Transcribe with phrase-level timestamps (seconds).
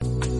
[0.00, 0.37] Cafés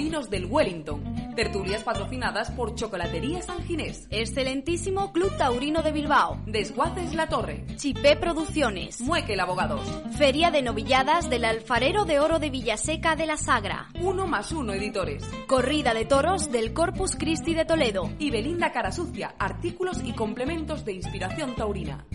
[0.00, 1.34] Taurinos del Wellington.
[1.36, 4.06] Tertulias patrocinadas por Chocolatería San Ginés.
[4.10, 6.40] Excelentísimo Club Taurino de Bilbao.
[6.46, 7.66] Desguaces La Torre.
[7.76, 9.02] Chipé Producciones.
[9.02, 9.82] Muekel Abogados.
[10.16, 13.90] Feria de Novilladas del Alfarero de Oro de Villaseca de la Sagra.
[14.00, 15.22] Uno más uno editores.
[15.46, 18.10] Corrida de toros del Corpus Christi de Toledo.
[18.18, 19.34] Y Belinda Carasucia.
[19.38, 22.06] Artículos y complementos de inspiración taurina.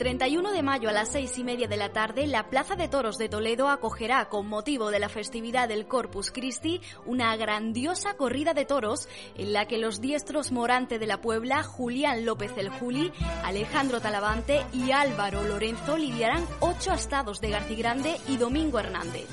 [0.00, 3.18] 31 de mayo a las seis y media de la tarde, la Plaza de Toros
[3.18, 8.64] de Toledo acogerá, con motivo de la festividad del Corpus Christi, una grandiosa corrida de
[8.64, 13.12] toros en la que los diestros Morante de la Puebla, Julián López el Juli,
[13.44, 19.26] Alejandro Talavante y Álvaro Lorenzo lidiarán ocho astados de Garcigrande y Domingo Hernández.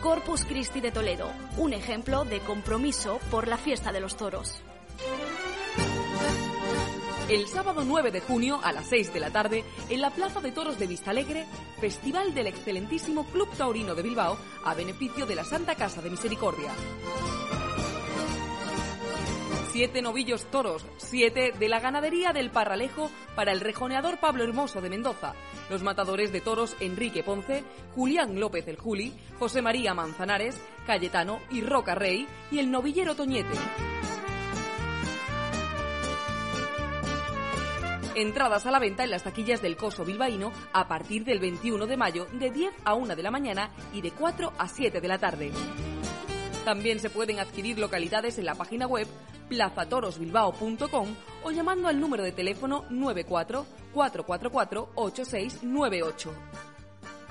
[0.00, 4.62] Corpus Christi de Toledo, un ejemplo de compromiso por la fiesta de los toros.
[7.28, 10.50] El sábado 9 de junio a las 6 de la tarde, en la Plaza de
[10.50, 11.44] Toros de Vistalegre,
[11.78, 16.72] Festival del excelentísimo Club Taurino de Bilbao a beneficio de la Santa Casa de Misericordia.
[19.70, 24.88] Siete novillos toros, siete de la ganadería del Parralejo para el rejoneador Pablo Hermoso de
[24.88, 25.34] Mendoza,
[25.68, 27.62] los matadores de toros Enrique Ponce,
[27.94, 33.54] Julián López el Juli, José María Manzanares, Cayetano y Roca Rey y el novillero Toñete.
[38.18, 41.96] Entradas a la venta en las taquillas del Coso Bilbaíno a partir del 21 de
[41.96, 45.18] mayo de 10 a 1 de la mañana y de 4 a 7 de la
[45.18, 45.52] tarde.
[46.64, 49.06] También se pueden adquirir localidades en la página web
[49.48, 51.08] plazatorosbilbao.com
[51.44, 53.64] o llamando al número de teléfono 94
[53.94, 56.32] 444 8698.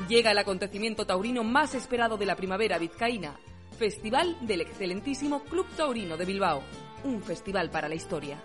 [0.08, 3.38] Llega el acontecimiento taurino más esperado de la primavera vizcaína,
[3.78, 6.64] Festival del excelentísimo Club Taurino de Bilbao,
[7.04, 8.42] un festival para la historia.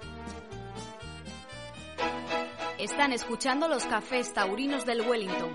[2.83, 5.55] Están escuchando los cafés taurinos del Wellington.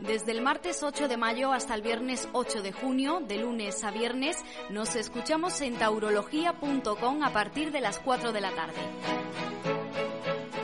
[0.00, 3.90] Desde el martes 8 de mayo hasta el viernes 8 de junio, de lunes a
[3.90, 8.80] viernes, nos escuchamos en taurología.com a partir de las 4 de la tarde.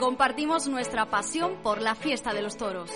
[0.01, 2.91] Compartimos nuestra pasión por la fiesta de los toros.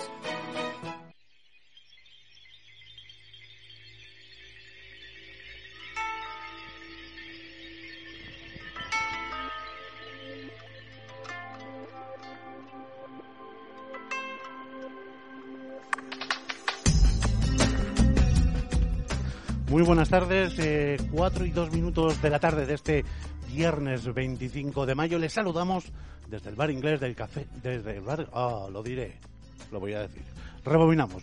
[19.89, 23.07] Buenas tardes, eh, y dos minutos de la tarde de este
[23.51, 25.19] viernes 25 de mayo.
[25.19, 25.91] Les saludamos
[26.29, 29.17] desde el bar inglés del café, desde el bar, ah, lo diré,
[29.73, 30.23] lo voy a decir.
[30.63, 31.23] Rebobinamos,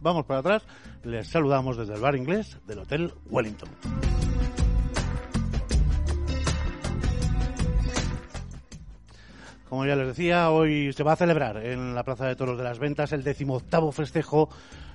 [0.00, 0.62] vamos para atrás,
[1.02, 3.68] les saludamos desde el bar inglés del Hotel Wellington.
[9.68, 12.62] Como ya les decía, hoy se va a celebrar en la Plaza de Toros de
[12.62, 14.48] las Ventas el decimoctavo festejo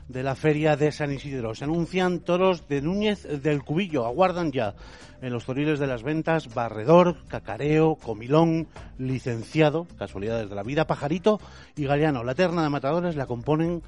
[0.09, 1.55] de la Feria de San Isidro.
[1.55, 4.05] Se anuncian toros de Núñez del Cubillo.
[4.05, 4.75] Aguardan ya
[5.21, 8.67] en los toriles de las ventas Barredor, Cacareo, Comilón,
[8.97, 11.39] Licenciado, Casualidades de la Vida, Pajarito
[11.77, 12.23] y Galeano.
[12.25, 13.81] La terna de matadores la componen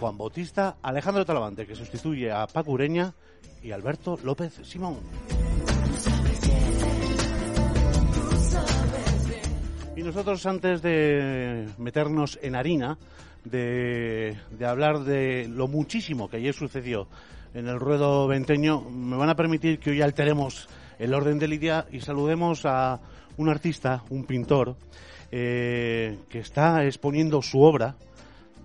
[0.00, 3.14] Juan Bautista, Alejandro Talavante, que sustituye a Paco Ureña,
[3.62, 4.98] y Alberto López Simón.
[9.96, 12.98] Y nosotros antes de meternos en harina,
[13.50, 17.08] de, hablar de lo muchísimo que ayer sucedió
[17.54, 21.86] en el ruedo venteño, me van a permitir que hoy alteremos el orden del día
[21.90, 23.00] y saludemos a
[23.36, 24.76] un artista, un pintor,
[25.30, 27.96] eh, que está exponiendo su obra,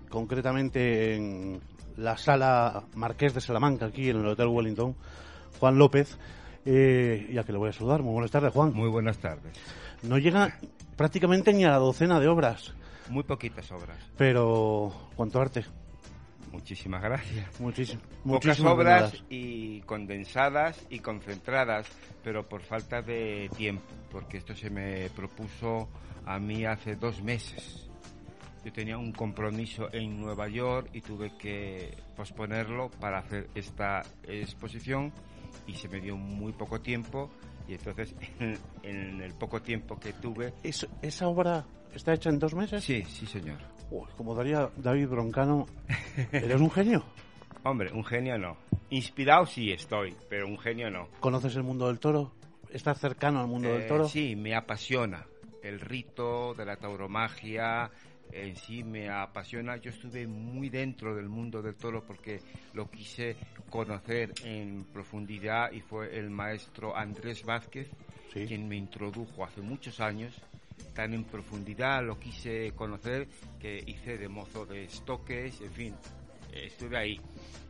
[0.08, 1.60] concretamente en
[1.96, 4.94] la sala Marqués de Salamanca, aquí en el Hotel Wellington,
[5.58, 6.18] Juan López,
[6.64, 8.02] eh, ya que le voy a saludar.
[8.02, 8.72] Muy buenas tardes, Juan.
[8.74, 9.52] Muy buenas tardes.
[10.02, 10.58] No llega
[10.96, 12.74] prácticamente ni a la docena de obras.
[13.12, 13.98] Muy poquitas obras.
[14.16, 15.66] Pero, ¿cuánto arte?
[16.50, 17.60] Muchísimas gracias.
[17.60, 18.02] Muchísimas.
[18.24, 21.86] Pocas obras y condensadas y concentradas,
[22.24, 25.90] pero por falta de tiempo, porque esto se me propuso
[26.24, 27.90] a mí hace dos meses.
[28.64, 35.12] Yo tenía un compromiso en Nueva York y tuve que posponerlo para hacer esta exposición
[35.66, 37.28] y se me dio muy poco tiempo
[37.68, 38.14] y entonces
[38.82, 40.54] en, el poco tiempo que tuve...
[40.62, 42.82] ¿Esa obra está hecha en dos meses?
[42.84, 43.58] Sí, sí señor.
[44.16, 45.66] como daría David Broncano,
[46.32, 47.04] ¿eres un genio?
[47.64, 48.56] Hombre, un genio no.
[48.90, 51.08] Inspirado sí estoy, pero un genio no.
[51.20, 52.32] ¿Conoces el mundo del toro?
[52.70, 54.08] ¿Estás cercano al mundo del eh, toro?
[54.08, 55.24] Sí, me apasiona.
[55.62, 57.90] El rito de la tauromagia,
[58.32, 59.76] en sí me apasiona.
[59.76, 62.40] Yo estuve muy dentro del mundo del toro porque
[62.74, 63.36] lo quise
[63.70, 67.88] conocer en profundidad y fue el maestro Andrés Vázquez
[68.32, 70.34] quien me introdujo hace muchos años.
[70.94, 75.94] Tan en profundidad lo quise conocer que hice de mozo de estoques, en fin,
[76.52, 77.20] estuve ahí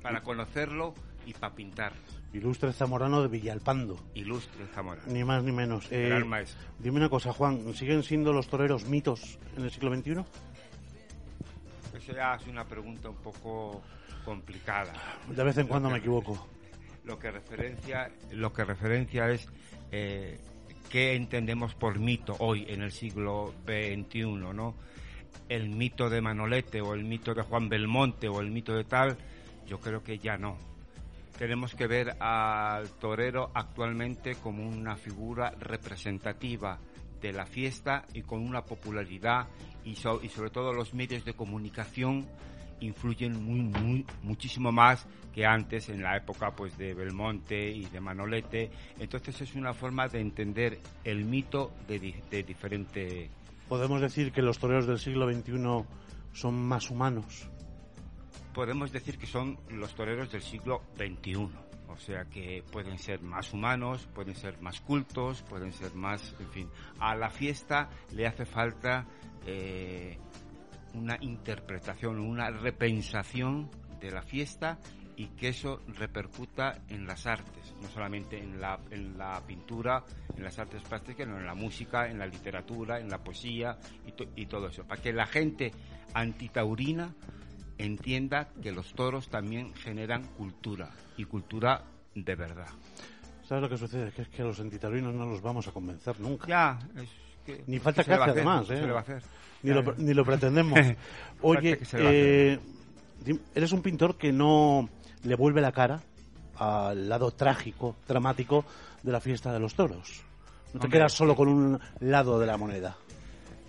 [0.03, 0.95] para conocerlo
[1.27, 1.93] y para pintar.
[2.33, 3.99] Ilustre Zamorano de Villalpando.
[4.15, 5.07] Ilustre Zamorano.
[5.13, 5.87] Ni más ni menos.
[5.91, 6.59] Eh, maestro.
[6.79, 10.25] Dime una cosa, Juan, ¿siguen siendo los toreros mitos en el siglo XXI?
[11.97, 13.83] Esa es una pregunta un poco
[14.25, 14.93] complicada.
[15.29, 16.49] De vez en cuando me equivoco.
[17.05, 19.49] Lo que referencia, lo que referencia es
[19.91, 20.39] eh,
[20.93, 24.75] qué entendemos por mito hoy en el siglo XXI, ¿no?
[25.49, 29.17] El mito de Manolete o el mito de Juan Belmonte o el mito de tal,
[29.67, 30.59] yo creo que ya no.
[31.39, 36.79] Tenemos que ver al torero actualmente como una figura representativa
[37.23, 39.49] de la fiesta y con una popularidad
[39.87, 42.29] y, sobre todo los medios de comunicación
[42.83, 48.01] influyen muy, muy, muchísimo más que antes en la época pues de Belmonte y de
[48.01, 48.71] Manolete.
[48.99, 53.31] Entonces es una forma de entender el mito de, de diferente.
[53.69, 55.85] Podemos decir que los toreros del siglo XXI
[56.33, 57.49] son más humanos.
[58.53, 61.49] Podemos decir que son los toreros del siglo XXI
[61.93, 66.49] o sea que pueden ser más humanos, pueden ser más cultos, pueden ser más, en
[66.49, 69.07] fin, a la fiesta le hace falta
[69.47, 70.19] eh,
[70.95, 73.71] una interpretación, una repensación
[74.01, 74.79] de la fiesta
[75.17, 80.05] y que eso repercuta en las artes, no solamente en la, en la pintura,
[80.37, 84.43] en las artes plásticas, sino en la música, en la literatura, en la poesía y,
[84.43, 85.73] y todo eso, para que la gente
[86.15, 87.15] antitaurina
[87.79, 91.85] entienda que los toros también generan cultura y cultura
[92.15, 92.69] de verdad.
[93.45, 94.13] ¿Sabes lo que sucede?
[94.13, 96.47] Que es que a los antitaurinos no los vamos a convencer nunca.
[96.47, 96.79] Ya,
[97.67, 98.87] Ni falta que hace además, ¿eh?
[98.87, 99.23] va a hacer?
[99.63, 100.79] Ni, lo, ni lo pretendemos.
[101.43, 102.59] Oye, eh,
[103.55, 104.89] eres un pintor que no
[105.25, 106.03] le vuelve la cara
[106.57, 108.65] al lado trágico, dramático
[109.03, 110.23] de la fiesta de los toros.
[110.73, 112.97] No te quedas solo con un lado de la moneda.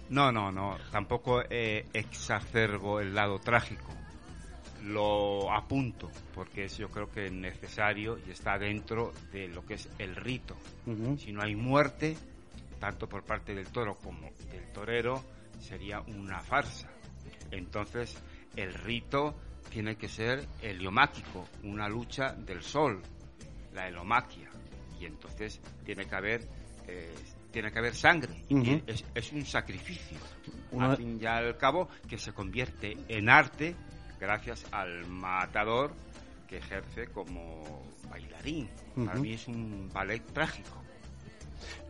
[0.10, 0.78] No, no, no.
[0.92, 3.92] Tampoco eh, exacerbo el lado trágico.
[4.84, 9.76] Lo apunto porque es yo creo que es necesario y está dentro de lo que
[9.76, 10.56] es el rito.
[11.18, 12.18] Si no hay muerte,
[12.84, 15.24] tanto por parte del toro como del torero,
[15.58, 16.90] sería una farsa.
[17.50, 18.22] Entonces,
[18.58, 23.02] el rito tiene que ser heliomáquico, una lucha del sol,
[23.72, 24.50] la helomaquia.
[25.00, 26.42] Y entonces tiene que haber
[26.86, 27.16] eh,
[27.54, 28.44] tiene que haber sangre.
[29.16, 30.18] es, un sacrificio,
[30.78, 33.78] al fin y al cabo, que se convierte en arte
[34.20, 35.94] gracias al matador
[36.50, 38.70] que ejerce como bailarín.
[39.06, 40.83] Para mí es un ballet trágico.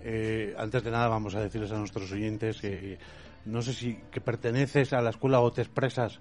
[0.02, 2.98] Eh, antes de nada vamos a decirles a nuestros oyentes que
[3.46, 6.20] no sé si que perteneces a la escuela o te expresas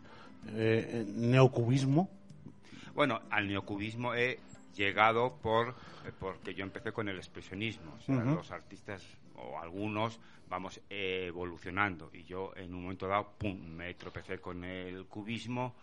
[0.55, 2.11] eh, neocubismo.
[2.95, 4.39] Bueno, al neocubismo he
[4.75, 5.71] llegado por
[6.05, 7.97] eh, porque yo empecé con el expresionismo.
[8.09, 9.03] Los artistas
[9.37, 10.19] o algunos
[10.49, 15.75] vamos evolucionando y yo en un momento dado pum, me tropecé con el cubismo,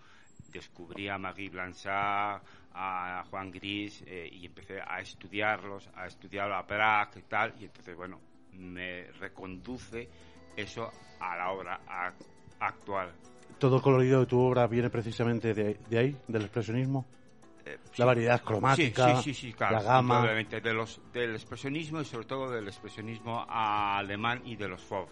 [0.52, 2.42] descubrí a Marie Blanchard,
[2.74, 7.66] a Juan Gris eh, y empecé a estudiarlos, a estudiar a Prague y tal y
[7.66, 8.20] entonces bueno
[8.54, 10.10] me reconduce
[10.56, 11.80] eso a la obra
[12.60, 13.12] actual.
[13.58, 17.06] ¿Todo el colorido de tu obra viene precisamente de ahí, del expresionismo?
[17.66, 19.22] Eh, la variedad cromática,
[19.60, 20.26] la gama.
[20.26, 25.12] de los, del expresionismo y sobre todo del expresionismo alemán y de los Fauve.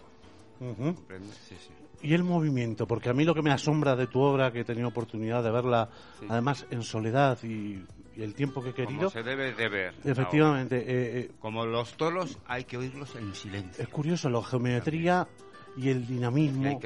[2.02, 4.64] Y el movimiento, porque a mí lo que me asombra de tu obra, que he
[4.64, 5.88] tenido oportunidad de verla,
[6.28, 7.84] además en soledad y,
[8.16, 8.98] el tiempo que he querido.
[8.98, 9.94] Como se debe de ver.
[10.04, 10.78] Efectivamente.
[10.78, 13.82] Eh, eh, Como los toros, hay que oírlos en silencio.
[13.82, 15.28] Es curioso, la geometría
[15.76, 16.80] y el dinamismo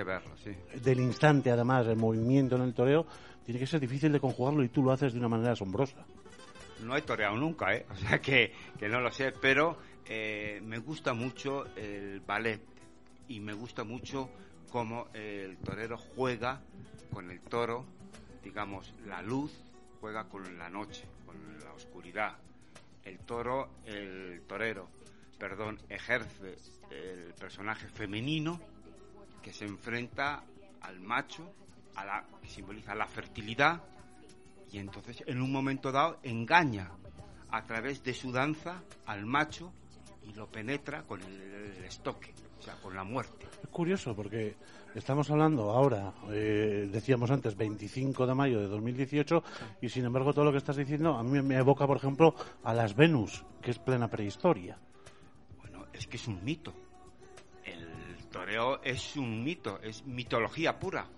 [0.83, 3.07] del instante, además, el movimiento en el toreo,
[3.45, 6.05] tiene que ser difícil de conjugarlo y tú lo haces de una manera asombrosa.
[6.83, 7.87] No he toreado nunca, ¿eh?
[7.91, 12.61] O sea que, que no lo sé, pero eh, me gusta mucho el ballet
[13.29, 14.29] y me gusta mucho
[14.73, 16.63] cómo el torero juega
[17.13, 17.85] con el toro,
[18.43, 19.53] digamos, la luz
[20.01, 22.39] juega con la noche, con la oscuridad.
[23.05, 24.89] El toro, el torero,
[25.39, 26.57] perdón, ejerce
[26.91, 28.59] el personaje femenino
[29.43, 30.43] que se enfrenta
[30.81, 31.53] al macho
[31.95, 33.83] a la, que simboliza la fertilidad,
[34.71, 36.91] y entonces en un momento dado engaña
[37.51, 39.71] a través de su danza al macho
[40.23, 43.47] y lo penetra con el, estoque, o sea, con la muerte.
[43.61, 44.55] Es curioso porque
[44.95, 49.43] estamos hablando ahora, eh, decíamos antes, 25 de mayo de 2018,
[49.81, 52.73] y sin embargo todo lo que estás diciendo a mí me evoca, por ejemplo, a
[52.73, 54.79] las Venus, que es plena prehistoria.
[55.59, 56.73] Bueno, es que es un mito.
[57.65, 61.09] El toreo es un mito, es mitología pura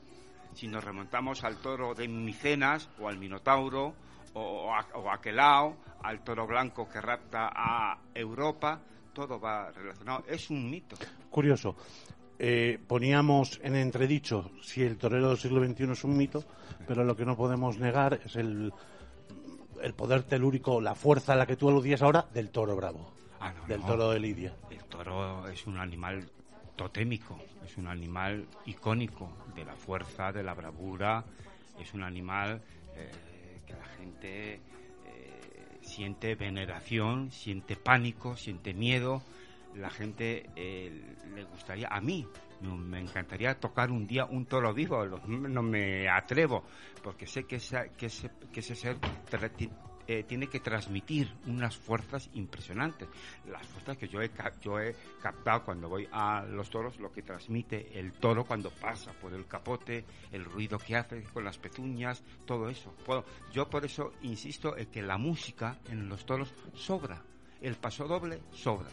[0.55, 3.95] si nos remontamos al toro de Micenas o al Minotauro
[4.35, 8.81] o, a, o Aquelao, al toro blanco que rapta a Europa,
[9.15, 10.25] todo va relacionado.
[10.29, 10.97] Es un mito.
[11.31, 11.77] Curioso.
[12.39, 16.45] Eh, poníamos en entredicho si el torero del siglo XXI es un mito,
[16.87, 18.73] pero lo que no podemos negar es el,
[19.81, 23.55] el poder telúrico, la fuerza a la que tú aludías ahora del toro bravo, ah,
[23.69, 24.53] del toro de Lidia.
[24.69, 26.29] El toro es un animal
[26.75, 31.25] totémico, es un animal icónico de la fuerza, de la bravura,
[31.81, 32.61] es un animal
[32.97, 34.61] eh, que la gente
[35.95, 39.23] siente veneración, siente pánico, siente miedo.
[39.77, 40.91] La gente eh,
[41.35, 42.27] le gustaría, a mí
[42.61, 46.65] me encantaría tocar un día un toro vivo, no me atrevo,
[47.03, 47.59] porque sé que,
[47.97, 48.97] que, ese, que ese ser
[50.07, 53.09] eh, tiene que transmitir unas fuerzas impresionantes.
[53.47, 54.31] Las fuerzas que yo he,
[54.63, 59.13] yo he captado cuando voy a los toros, lo que transmite el toro cuando pasa
[59.13, 62.95] por el capote, el ruido que hace con las pezuñas, todo eso.
[63.53, 67.23] yo por eso insisto en que la música en los toros sobra.
[67.61, 68.91] El paso doble sobra.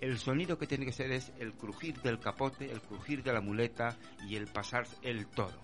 [0.00, 3.40] El sonido que tiene que ser es el crujir del capote, el crujir de la
[3.40, 3.96] muleta
[4.28, 5.58] y el pasar el toro.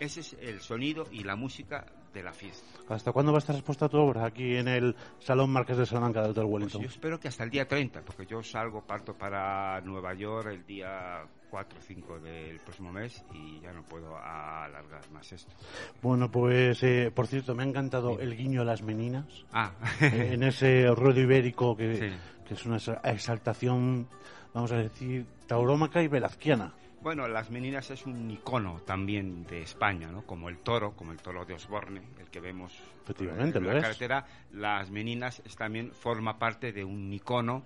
[0.00, 2.66] Ese es el sonido y la música de la fiesta.
[2.88, 6.22] ¿Hasta cuándo va a estar expuesta tu obra aquí en el Salón Marqués de Salamanca
[6.22, 6.82] del Hotel pues Wellington?
[6.82, 10.64] yo espero que hasta el día 30, porque yo salgo, parto para Nueva York el
[10.64, 15.52] día 4 o 5 del próximo mes y ya no puedo alargar más esto.
[16.00, 19.44] Bueno, pues, eh, por cierto, me ha encantado el guiño a las meninas.
[19.52, 19.72] Ah.
[20.00, 22.14] Eh, en ese ruedo ibérico que,
[22.46, 24.08] que es una exaltación,
[24.54, 26.72] vamos a decir, taurómaca y velazquiana.
[27.06, 30.26] Bueno, las meninas es un icono también de España, ¿no?
[30.26, 34.26] Como el toro, como el toro de Osborne, el que vemos Efectivamente, en la carretera.
[34.50, 37.62] Las meninas también forma parte de un icono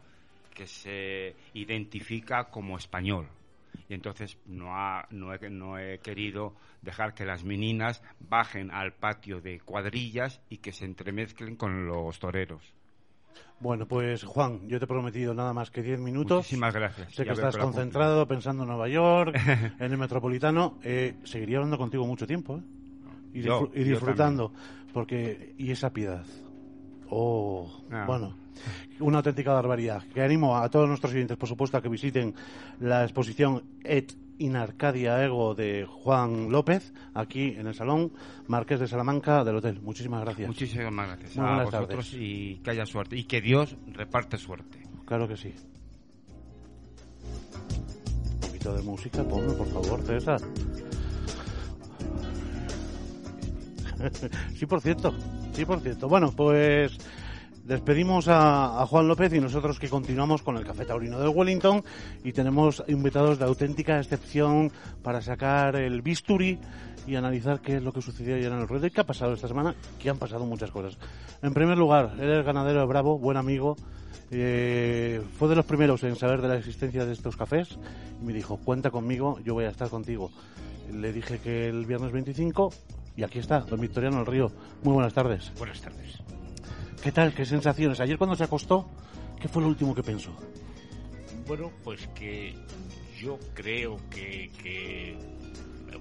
[0.52, 3.28] que se identifica como español.
[3.88, 8.92] Y entonces no, ha, no, he, no he querido dejar que las meninas bajen al
[8.92, 12.74] patio de cuadrillas y que se entremezclen con los toreros.
[13.60, 16.38] Bueno, pues Juan, yo te he prometido nada más que 10 minutos.
[16.38, 17.12] Muchísimas gracias.
[17.14, 19.34] Sé que estás concentrado pensando en Nueva York,
[19.78, 20.78] en el Metropolitano.
[20.82, 22.62] Eh, seguiría hablando contigo mucho tiempo ¿eh?
[23.74, 24.52] y, disfrutando.
[24.94, 26.24] porque Y esa piedad.
[27.10, 28.04] Oh, ah.
[28.06, 28.34] bueno,
[28.98, 30.04] una auténtica barbaridad.
[30.14, 32.34] Que animo a todos nuestros clientes, por supuesto, a que visiten
[32.78, 38.12] la exposición ET in Arcadia Ego de Juan López, aquí en el Salón
[38.46, 39.80] Marqués de Salamanca del Hotel.
[39.82, 40.48] Muchísimas gracias.
[40.48, 43.16] Muchísimas gracias a vosotros y que haya suerte.
[43.16, 44.78] Y que Dios reparte suerte.
[45.04, 45.54] Claro que sí.
[48.34, 50.40] Un poquito de música, ponme, por favor, César.
[54.54, 55.14] sí, por cierto.
[55.52, 56.08] Sí, por cierto.
[56.08, 56.96] Bueno, pues
[57.64, 61.84] Despedimos a, Juan López y nosotros que continuamos con el Café Taurino del Wellington
[62.24, 66.58] y tenemos invitados de auténtica excepción para sacar el bisturi
[67.06, 69.34] y analizar qué es lo que sucedió ayer en el ruedo y qué ha pasado
[69.34, 70.98] esta semana, que han pasado muchas cosas.
[71.42, 73.76] En primer lugar, eres ganadero de Bravo, buen amigo,
[74.30, 77.78] eh, fue de los primeros en saber de la existencia de estos cafés
[78.20, 80.30] y me dijo, cuenta conmigo, yo voy a estar contigo.
[80.92, 82.70] Le dije que el viernes 25
[83.16, 84.50] y aquí está, don Victoriano del Río.
[84.82, 85.52] Muy buenas tardes.
[85.58, 86.39] Buenas tardes.
[87.02, 87.32] ¿Qué tal?
[87.32, 87.98] ¿Qué sensaciones?
[88.00, 88.86] Ayer cuando se acostó,
[89.40, 90.32] ¿qué fue lo último que pensó?
[91.46, 92.54] Bueno, pues que
[93.18, 95.16] yo creo que,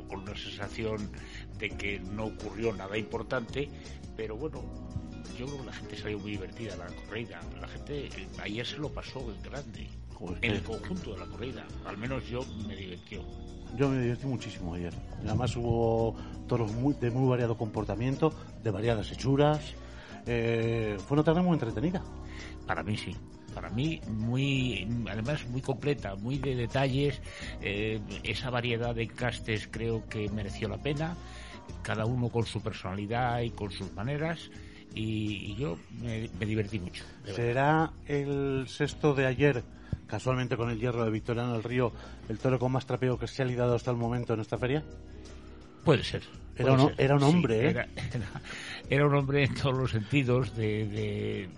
[0.10, 1.10] con una sensación
[1.58, 3.70] de que no ocurrió nada importante,
[4.18, 4.62] pero bueno,
[5.38, 7.40] yo creo que la gente salió muy divertida la corrida.
[7.62, 9.88] La gente eh, ayer se lo pasó en grande,
[10.42, 11.66] en el conjunto de la corrida.
[11.86, 13.24] Al menos yo me divirtió.
[13.78, 14.94] Yo me divertí muchísimo ayer.
[15.20, 19.62] Además hubo toros muy, de muy variado comportamiento, de variadas hechuras.
[20.26, 22.02] Eh, fue una tarde muy entretenida.
[22.66, 23.16] Para mí sí.
[23.54, 27.22] Para mí muy, además muy completa, muy de detalles.
[27.62, 31.16] Eh, esa variedad de castes creo que mereció la pena.
[31.82, 34.50] Cada uno con su personalidad y con sus maneras.
[34.94, 37.04] Y, yo me, divertí mucho.
[37.24, 39.64] ¿Será el sexto de ayer?
[40.10, 41.94] casualmente con el hierro de Victoriano del Río,
[42.28, 44.84] el toro con más trapeo que se ha lidado hasta el momento en esta feria?
[45.86, 46.24] Puede ser.
[46.56, 47.70] era, un, era un hombre, ¿eh?
[47.70, 47.88] Era,
[48.90, 51.50] un hombre en todos los sentidos, de,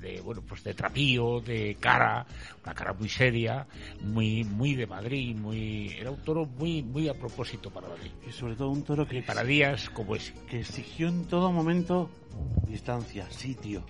[0.00, 2.26] de, bueno, pues de trapío, de cara,
[2.62, 3.66] una cara muy seria,
[4.02, 8.10] muy, muy de Madrid, muy, era un toro muy, muy a propósito para Madrid.
[8.26, 9.22] Y sobre todo un toro que...
[9.22, 10.34] para días como ese.
[10.48, 12.10] Que exigió en todo momento
[12.66, 13.84] distancia, sitio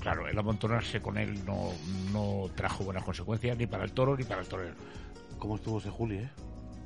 [0.00, 1.72] claro, el amontonarse con él no,
[2.12, 4.74] no trajo buenas consecuencias ni para el toro ni para el torero.
[5.38, 6.30] ¿Cómo estuvo ese Juli, eh?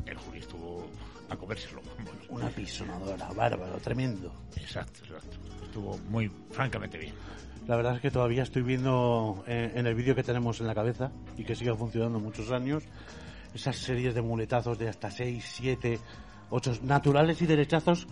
[0.06, 0.87] El Juli estuvo
[1.28, 1.82] a comérselo.
[2.28, 4.32] Una pisonadora, bárbaro, tremendo.
[4.56, 5.37] Exacto, exacto.
[5.64, 7.14] Estuvo muy, francamente bien.
[7.66, 10.75] La verdad es que todavía estoy viendo en, en el vídeo que tenemos en la
[10.75, 12.85] cabeza y que sigue funcionando muchos años,
[13.54, 15.99] esas series de muletazos de hasta 6, 7,
[16.50, 18.06] 8 naturales y derechazos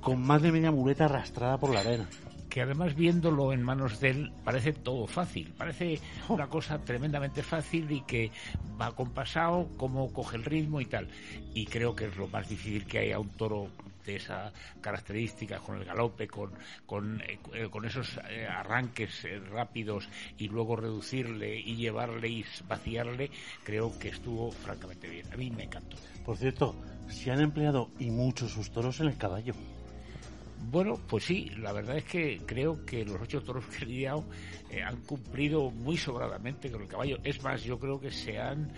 [0.00, 2.08] con más de media muleta arrastrada por la arena
[2.52, 7.90] que además viéndolo en manos de él parece todo fácil, parece una cosa tremendamente fácil
[7.90, 8.30] y que
[8.78, 11.08] va compasado, cómo coge el ritmo y tal.
[11.54, 13.68] Y creo que es lo más difícil que haya un toro
[14.04, 16.52] de esa característica, con el galope, con,
[16.84, 23.30] con, eh, con esos eh, arranques eh, rápidos y luego reducirle y llevarle y vaciarle,
[23.64, 25.32] creo que estuvo francamente bien.
[25.32, 25.96] A mí me encantó.
[26.22, 26.76] Por cierto,
[27.08, 29.54] se han empleado y muchos sus toros en el caballo.
[30.70, 34.24] Bueno, pues sí, la verdad es que creo que los ocho toros que he lidiado
[34.70, 37.18] eh, han cumplido muy sobradamente con el caballo.
[37.24, 38.72] Es más, yo creo que se han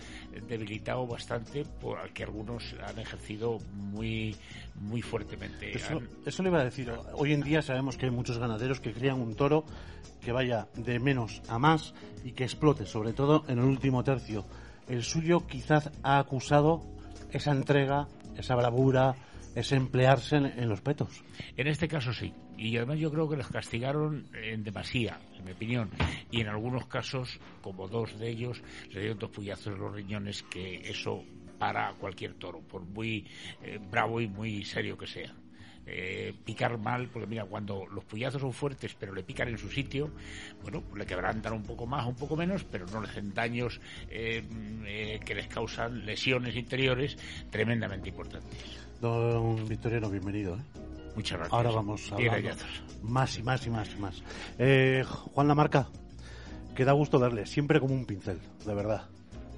[0.48, 4.34] debilitado bastante por que algunos han ejercido muy,
[4.80, 5.76] muy fuertemente.
[5.76, 6.90] Eso, eso le iba a decir.
[7.12, 9.64] Hoy en día sabemos que hay muchos ganaderos que crían un toro
[10.20, 11.94] que vaya de menos a más
[12.24, 14.44] y que explote, sobre todo en el último tercio.
[14.88, 16.82] El suyo quizás ha acusado
[17.30, 19.14] esa entrega, esa bravura,
[19.54, 21.24] es emplearse en, los petos.
[21.56, 22.32] En este caso sí.
[22.56, 25.90] Y además yo creo que les castigaron en demasía, en mi opinión.
[26.30, 30.42] Y en algunos casos, como dos de ellos, le dieron dos puyazos en los riñones,
[30.44, 31.24] que eso
[31.58, 33.26] para cualquier toro, por muy
[33.62, 35.34] eh, bravo y muy serio que sea.
[35.86, 39.68] Eh, picar mal, porque mira, cuando los puyazos son fuertes pero le pican en su
[39.68, 40.10] sitio,
[40.62, 43.80] bueno, pues le quebrantan un poco más, un poco menos, pero no le hacen daños
[44.08, 47.18] eh, que les causan lesiones interiores
[47.50, 48.83] tremendamente importantes.
[49.00, 50.54] Don Victoriano, bienvenido.
[50.56, 50.60] ¿eh?
[51.14, 51.52] Muchas gracias.
[51.54, 52.56] Ahora vamos a hablar
[53.02, 54.22] más y más y más y más.
[54.58, 55.88] Eh, Juan Lamarca,
[56.74, 59.06] que da gusto verle, siempre como un pincel, de verdad.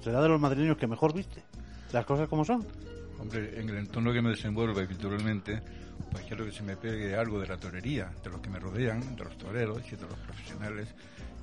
[0.03, 1.43] Será de los madrileños que mejor viste.
[1.91, 2.65] Las cosas como son.
[3.19, 5.61] Hombre, en el entorno que me desenvuelvo habitualmente,
[6.11, 9.15] pues quiero que se me pegue algo de la torería, de los que me rodean,
[9.15, 10.93] de los toreros y de los profesionales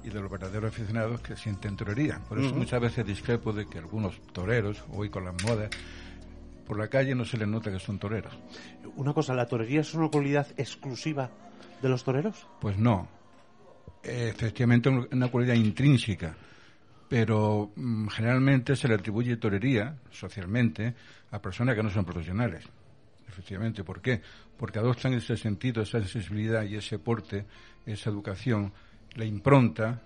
[0.04, 2.20] y de los verdaderos aficionados que sienten torería.
[2.28, 5.70] Por eso muchas veces discrepo de que algunos toreros, hoy con las modas,
[6.66, 8.33] por la calle no se les nota que son toreros.
[8.96, 11.31] Una cosa, ¿la torería es una cualidad exclusiva
[11.83, 12.46] de los toreros?
[12.61, 13.09] Pues no.
[14.03, 16.35] Efectivamente, una cualidad intrínseca.
[17.09, 20.94] Pero mm, generalmente se le atribuye torería, socialmente,
[21.31, 22.64] a personas que no son profesionales.
[23.29, 24.20] Efectivamente, ¿por qué?
[24.57, 27.44] Porque adoptan ese sentido, esa sensibilidad y ese porte,
[27.85, 28.72] esa educación,
[29.14, 30.03] la impronta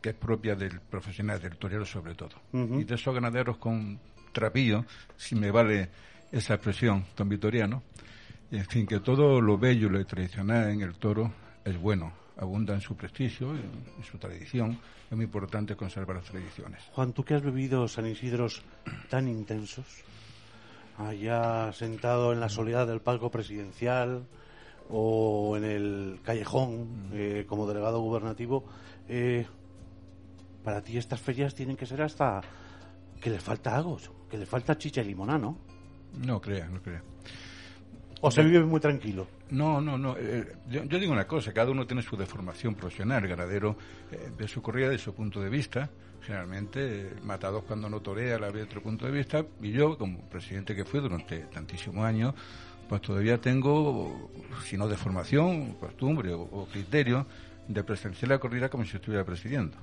[0.00, 2.36] que es propia del profesional, del torero sobre todo.
[2.52, 3.98] Y de esos ganaderos con
[4.32, 4.84] trapillo,
[5.16, 5.90] si me vale
[6.32, 7.82] esa expresión, don Vitoriano.
[8.50, 11.32] Y en fin, que todo lo bello y lo tradicional en el toro
[11.64, 14.78] es bueno, abunda en su prestigio, en, su tradición.
[15.10, 16.82] Es muy importante conservar las tradiciones.
[16.92, 18.62] Juan, tú que has bebido San Isidros
[19.10, 19.86] tan intensos,
[20.96, 24.26] allá sentado en la soledad del palco presidencial,
[24.90, 28.64] o en el callejón eh, como delegado gubernativo,
[29.08, 29.46] eh,
[30.64, 32.40] para ti estas ferias tienen que ser hasta
[33.20, 33.98] que le falta algo,
[34.30, 35.58] que le falta chicha y limonada, ¿no?
[36.24, 37.02] No crea, no crea.
[38.20, 39.28] ¿O se vive muy tranquilo?
[39.50, 40.16] No, no, no.
[40.18, 43.22] eh, yo, yo digo una cosa, cada uno tiene su deformación profesional.
[43.22, 43.76] El ganadero
[44.10, 45.88] eh, ve su corrida de su punto de vista.
[46.22, 49.44] Generalmente, eh, Matados cuando no torea la ve de otro punto de vista.
[49.62, 52.34] Y yo, como presidente que fui durante tantísimos años,
[52.88, 54.30] pues todavía tengo,
[54.64, 57.24] si no deformación, costumbre o, o criterio,
[57.68, 59.76] de presenciar la corrida como si estuviera presidiendo.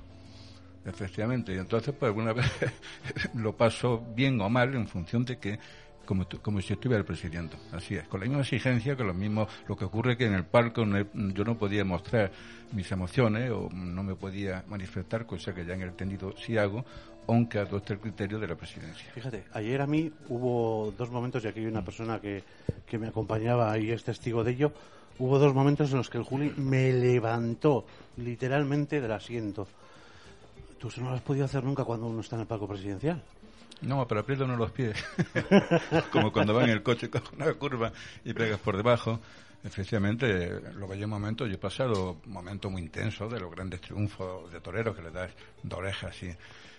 [0.86, 2.46] Efectivamente, y entonces pues alguna vez
[3.34, 5.58] lo paso bien o mal en función de que
[6.06, 7.56] como, como si estuviera presidiendo.
[7.72, 10.44] Así es, con la misma exigencia, con lo mismo, lo que ocurre que en el
[10.44, 12.30] palco no yo no podía mostrar
[12.72, 16.84] mis emociones o no me podía manifestar, cosa que ya en el tendido sí hago,
[17.26, 19.10] aunque adopte el criterio de la presidencia.
[19.12, 22.42] Fíjate, ayer a mí hubo dos momentos, y aquí hay una persona que,
[22.86, 24.72] que me acompañaba y es testigo de ello,
[25.18, 27.84] hubo dos momentos en los que el Juli me levantó
[28.16, 29.66] literalmente del asiento.
[30.78, 33.22] Tú eso no lo has podido hacer nunca cuando uno está en el palco presidencial.
[33.82, 34.96] No, pero aprieta uno los pies.
[36.12, 37.92] Como cuando va en el coche, coge una curva
[38.24, 39.20] y pegas por debajo.
[39.64, 44.50] Efectivamente, lo que yo momento, yo he pasado momentos muy intensos de los grandes triunfos
[44.52, 46.30] de toreros que le das de orejas así,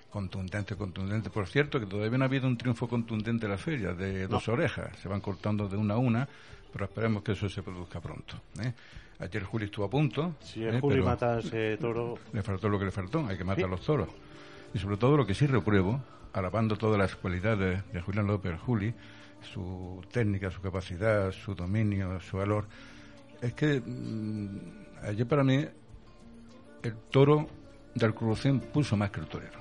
[0.10, 1.30] contundente, contundente.
[1.30, 4.48] Por cierto, que todavía no ha habido un triunfo contundente en la feria, de dos
[4.48, 4.98] orejas.
[5.02, 6.28] Se van cortando de una a una,
[6.72, 8.40] pero esperemos que eso se produzca pronto.
[8.64, 8.74] ¿eh?
[9.20, 10.36] Ayer Juli estuvo a punto.
[10.42, 10.80] Si el ¿eh?
[10.80, 13.66] Juli mata a ese toro, le faltó lo que le faltó, hay que matar Sí.
[13.66, 14.10] a los toros.
[14.74, 16.00] Y sobre todo lo que sí repruebo,
[16.34, 18.94] alabando todas las cualidades de Julián López Juli,
[19.42, 22.66] su técnica, su capacidad, su dominio, su valor,
[23.42, 24.60] es que mm,
[25.04, 25.66] ayer para mí
[26.84, 27.48] el toro
[27.96, 29.60] del Crucén puso más que el torero.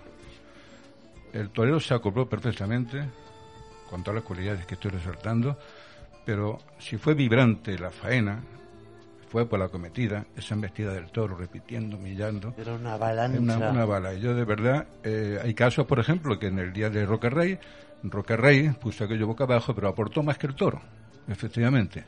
[1.32, 3.02] El torero se acopló perfectamente,
[3.88, 5.58] con todas las cualidades que estoy resaltando,
[6.24, 8.42] pero si fue vibrante la faena,
[9.36, 13.38] fue por la cometida, esa embestida del toro, repitiendo, humillando, era una avalancha.
[13.38, 14.14] una, una bala.
[14.14, 17.28] Y yo de verdad, eh, hay casos, por ejemplo, que en el día de Roca
[17.28, 17.58] Rey,
[18.04, 20.80] Roca Rey puso aquello boca abajo, pero aportó más que el toro,
[21.28, 22.02] efectivamente.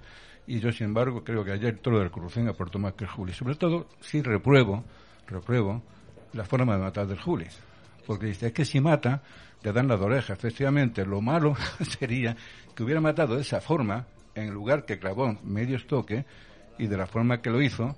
[0.46, 3.10] Y yo, sin embargo, creo que ayer el toro del Crucén aportó más que el
[3.10, 3.34] Juli.
[3.34, 4.82] Sobre todo, sí repruebo,
[5.26, 5.82] repruebo
[6.32, 7.46] la forma de matar del Juli.
[8.06, 9.20] Porque dice, es que si mata,
[9.62, 10.38] le dan las orejas.
[10.38, 12.34] Efectivamente, lo malo sería
[12.74, 16.24] que hubiera matado de esa forma, en lugar que clavó medio estoque,
[16.78, 17.96] y de la forma que lo hizo,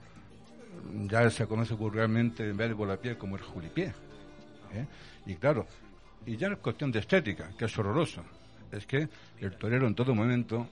[1.06, 3.92] ya se conoce vulgarmente en vez de volapié como el julipié.
[4.74, 4.86] ¿eh?
[5.26, 5.66] Y claro,
[6.26, 8.22] y ya no es cuestión de estética, que es horroroso.
[8.72, 9.08] Es que
[9.40, 10.68] el torero en todo momento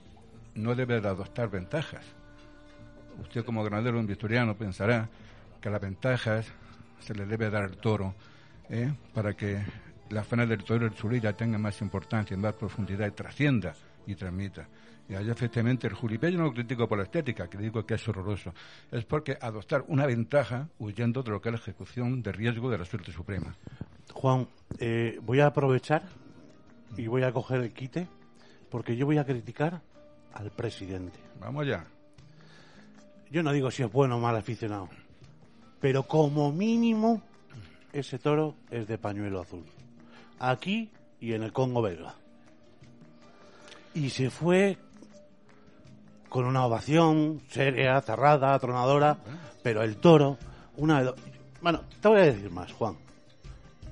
[0.55, 2.05] no debe de adoptar ventajas.
[3.21, 5.09] Usted como ganadero en victoriano pensará
[5.61, 6.47] que las ventajas
[6.99, 8.15] se le debe dar al toro
[8.69, 8.91] ¿eh?
[9.13, 9.61] para que
[10.09, 13.75] la faena del toro el chulilla tenga más importancia, más profundidad y trascienda
[14.07, 14.67] y transmita.
[15.09, 17.95] Y allá efectivamente el julipé yo no lo critico por la estética, que digo que
[17.95, 18.53] es horroroso.
[18.91, 22.77] Es porque adoptar una ventaja huyendo de lo que es la ejecución de riesgo de
[22.77, 23.55] la suerte suprema.
[24.13, 26.03] Juan, eh, voy a aprovechar
[26.95, 28.07] y voy a coger el quite
[28.69, 29.81] porque yo voy a criticar
[30.31, 31.19] al presidente.
[31.39, 31.87] Vamos allá.
[33.31, 34.89] Yo no digo si es bueno o mal aficionado,
[35.79, 37.23] pero como mínimo
[37.93, 39.65] ese toro es de pañuelo azul.
[40.37, 42.15] Aquí y en el Congo belga.
[43.95, 44.77] Y se fue
[46.29, 49.17] con una ovación seria, cerrada, atronadora,
[49.63, 50.37] pero el toro,
[50.77, 51.15] una de dos...
[51.61, 52.95] Bueno, te voy a decir más, Juan.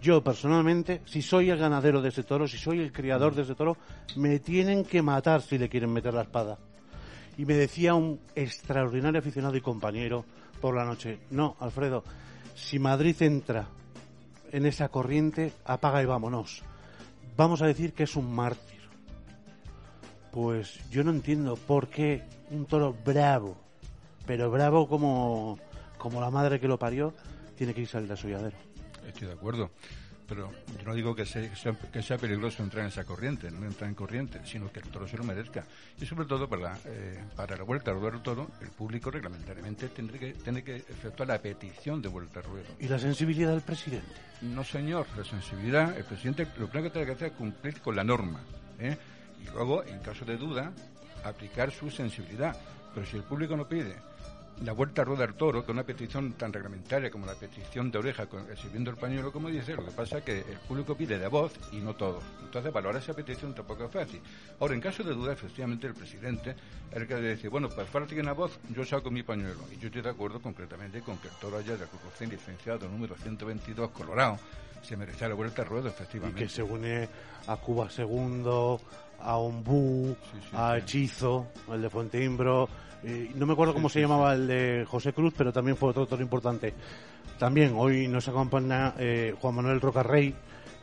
[0.01, 3.55] Yo personalmente, si soy el ganadero de ese toro, si soy el criador de ese
[3.55, 3.75] toro,
[4.15, 6.57] me tienen que matar si le quieren meter la espada.
[7.37, 10.23] Y me decía un extraordinario aficionado y compañero
[10.61, 12.03] por la noche, no, Alfredo,
[12.55, 13.67] si Madrid entra
[14.51, 16.63] en esa corriente, apaga y vámonos.
[17.35, 18.76] Vamos a decir que es un mártir.
[20.37, 22.21] Pues yo no entiendo por qué
[22.51, 23.57] un toro bravo,
[24.27, 25.57] pero bravo como,
[25.97, 27.11] como la madre que lo parió,
[27.55, 28.55] tiene que irse al desolladero.
[29.07, 29.71] Estoy de acuerdo.
[30.27, 31.49] Pero yo no digo que sea,
[31.91, 35.07] que sea, peligroso entrar en esa corriente, no entrar en corriente, sino que el toro
[35.07, 35.65] se lo merezca.
[35.99, 40.19] Y sobre todo para, eh, para la vuelta al ruedo toro, el público reglamentariamente tendrá
[40.19, 42.67] que, tiene que efectuar la petición de vuelta al ruedo.
[42.79, 44.13] ¿Y la sensibilidad del presidente?
[44.43, 47.95] No, señor, la sensibilidad, el presidente lo primero que tiene que hacer es cumplir con
[47.95, 48.41] la norma.
[48.77, 48.95] ¿eh?
[49.41, 50.71] Y luego, en caso de duda,
[51.23, 52.55] aplicar su sensibilidad.
[52.93, 53.95] Pero si el público no pide
[54.63, 57.99] la vuelta a rueda al toro, que una petición tan reglamentaria como la petición de
[57.99, 61.19] oreja, con, sirviendo el pañuelo, como dice, lo que pasa es que el público pide
[61.19, 62.23] de voz y no todos.
[62.43, 64.19] Entonces, valorar esa petición tampoco es fácil.
[64.59, 66.55] Ahora, en caso de duda, efectivamente, el presidente
[66.89, 69.61] es el que decir, bueno, pues falta que una voz, yo saco mi pañuelo.
[69.71, 73.15] Y yo estoy de acuerdo concretamente con que el toro haya de Cruz licenciado número
[73.15, 74.39] 122, Colorado,
[74.81, 76.43] se merecía la vuelta al ruedo, Y efectivamente.
[76.43, 77.07] que se une
[77.47, 78.81] a Cuba Segundo,
[79.19, 80.15] a Ombú,
[80.53, 82.67] a Hechizo, el de Fuenteimbro.
[83.03, 86.05] eh, no me acuerdo cómo se llamaba el de José Cruz, pero también fue otro
[86.05, 86.73] toro importante.
[87.37, 90.33] También hoy nos acompaña eh, Juan Manuel Rocarrey,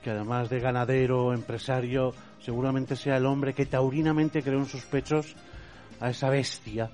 [0.03, 5.35] que además de ganadero, empresario, seguramente sea el hombre que taurinamente creó en sus pechos
[6.01, 6.91] a esa bestia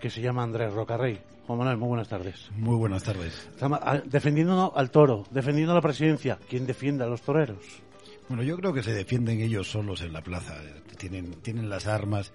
[0.00, 1.20] que se llama Andrés Rocarrey.
[1.46, 2.48] Juan Manuel, muy buenas tardes.
[2.56, 3.50] Muy buenas tardes.
[3.60, 6.38] Ah, defendiendo al toro, defendiendo la presidencia.
[6.48, 7.58] ¿Quién defiende a los toreros?
[8.28, 10.60] Bueno, yo creo que se defienden ellos solos en la plaza.
[10.98, 12.32] Tienen, tienen las armas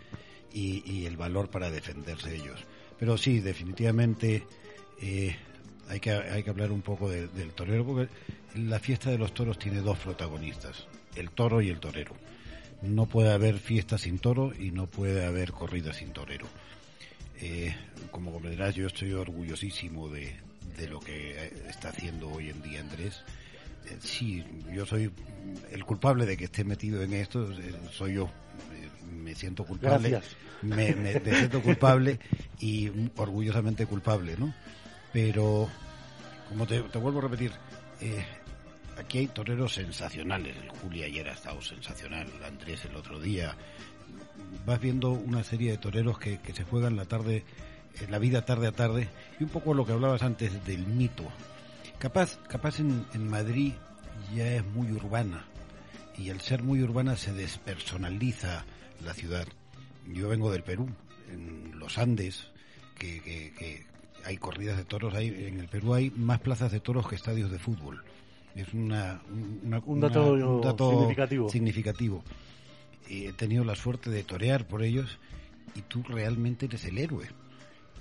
[0.53, 2.63] y, el valor para defenderse ellos.
[2.99, 4.43] Pero sí, definitivamente
[5.01, 5.35] eh,
[5.87, 8.09] hay, que, hay que hablar un poco de- del torero, porque
[8.55, 12.15] la fiesta de los toros tiene dos protagonistas, el toro y el torero.
[12.81, 16.47] No puede haber fiesta sin toro y no puede haber corrida sin torero.
[17.41, 17.75] Eh,
[18.11, 20.35] como comprenderás, yo estoy orgullosísimo de,
[20.77, 23.23] de lo que eh, está haciendo hoy en día Andrés.
[24.01, 25.11] Sí, yo soy
[25.71, 28.25] el culpable de que esté metido en esto, eh, soy yo.
[28.73, 30.09] Eh, Me siento culpable.
[30.61, 32.19] Me, me- me siento culpable
[32.59, 34.53] y orgullosamente culpable, ¿no?
[35.13, 35.69] Pero,
[36.49, 37.51] como te, te vuelvo a repetir,
[38.01, 38.23] eh,
[38.97, 40.55] aquí hay toreros sensacionales.
[40.57, 43.55] El Juli ayer ha estado sensacional, Andrés el otro día.
[44.65, 47.43] Vas viendo una serie de toreros que, que se juegan la tarde,
[48.09, 49.07] la vida tarde a tarde,
[49.39, 51.23] y un poco lo que hablabas antes del mito.
[51.99, 53.73] Capaz, capaz en, en Madrid
[54.33, 55.45] ya es muy urbana,
[56.17, 58.65] y al ser muy urbana se despersonaliza
[59.03, 59.47] la ciudad.
[60.07, 60.87] Yo vengo del Perú,
[61.31, 62.47] en los Andes,
[62.97, 63.85] que, que- que
[64.25, 67.51] hay corridas de toros, hay, en el Perú hay más plazas de toros que estadios
[67.51, 68.03] de fútbol.
[68.55, 69.21] Es una,
[69.63, 71.49] una- Un dato una- un dato significativo.
[71.49, 72.23] significativo.
[73.09, 75.17] Y he tenido la suerte de torear por ellos
[75.75, 77.27] y tú realmente eres el héroe.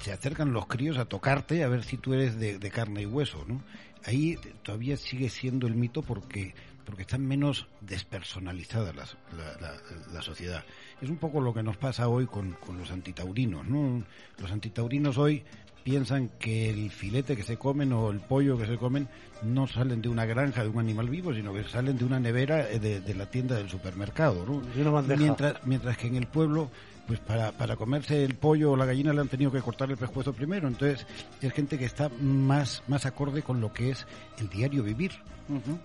[0.00, 3.06] Se acercan los críos a tocarte a ver si tú eres de, de carne y
[3.06, 3.62] hueso, ¿no?
[4.04, 9.04] Ahí todavía sigue siendo el mito porque porque está menos despersonalizada la,
[9.36, 10.64] la- la- la sociedad.
[11.02, 14.02] Es un poco lo que nos pasa hoy con, con los antitaurinos, ¿no?
[14.38, 15.44] Los antitaurinos hoy
[15.84, 19.06] piensan que el filete que se comen o el pollo que se comen
[19.42, 22.70] no salen de una granja de un animal vivo, sino que salen de una nevera
[22.70, 24.60] eh, de, de la tienda del supermercado, ¿no?
[24.60, 25.20] De una bandeja.
[25.20, 26.70] Mientras, mientras que en el pueblo,
[27.08, 29.96] pues para, para comerse el pollo o la gallina le han tenido que cortar el
[29.96, 30.68] pescuezo primero.
[30.68, 31.06] Entonces,
[31.40, 35.12] es gente que está más, más acorde con lo que es el diario vivir.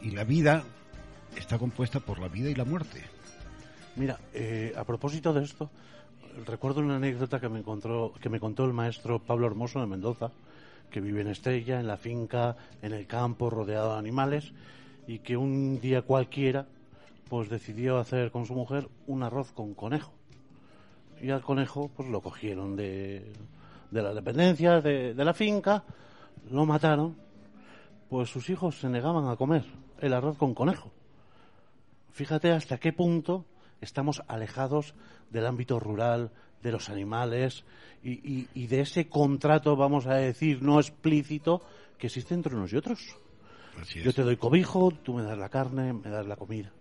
[0.01, 0.65] Y la vida
[1.37, 3.01] está compuesta por la vida y la muerte.
[3.95, 5.71] Mira, eh, a propósito de esto,
[6.45, 10.31] recuerdo una anécdota que me encontró, que me contó el maestro Pablo Hermoso de Mendoza,
[10.91, 14.51] que vive en Estella, en la finca, en el campo, rodeado de animales,
[15.07, 16.67] y que un día cualquiera,
[17.29, 20.11] pues decidió hacer con su mujer un arroz con conejo.
[21.23, 23.31] Y al conejo, pues lo cogieron de,
[23.91, 25.83] de las dependencias de, de la finca,
[26.51, 27.15] lo mataron,
[28.09, 29.63] pues sus hijos se negaban a comer
[29.99, 30.91] el arroz con conejo.
[32.11, 33.45] Fíjate hasta qué punto
[33.81, 34.93] estamos alejados
[35.29, 36.31] del ámbito rural,
[36.61, 37.65] de los animales
[38.03, 41.61] y, y- y de ese contrato, vamos a decir, no explícito
[41.97, 42.99] que existe entre unos y otros.
[43.81, 44.05] Así es.
[44.05, 46.71] Yo te doy cobijo, tú me das la carne, me das la comida.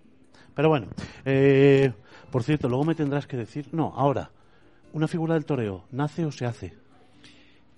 [0.55, 0.88] Pero bueno,
[1.25, 1.93] eh,
[2.31, 4.31] por cierto, luego me tendrás que decir, no, ahora,
[4.93, 6.75] una figura del toreo, ¿nace o se hace?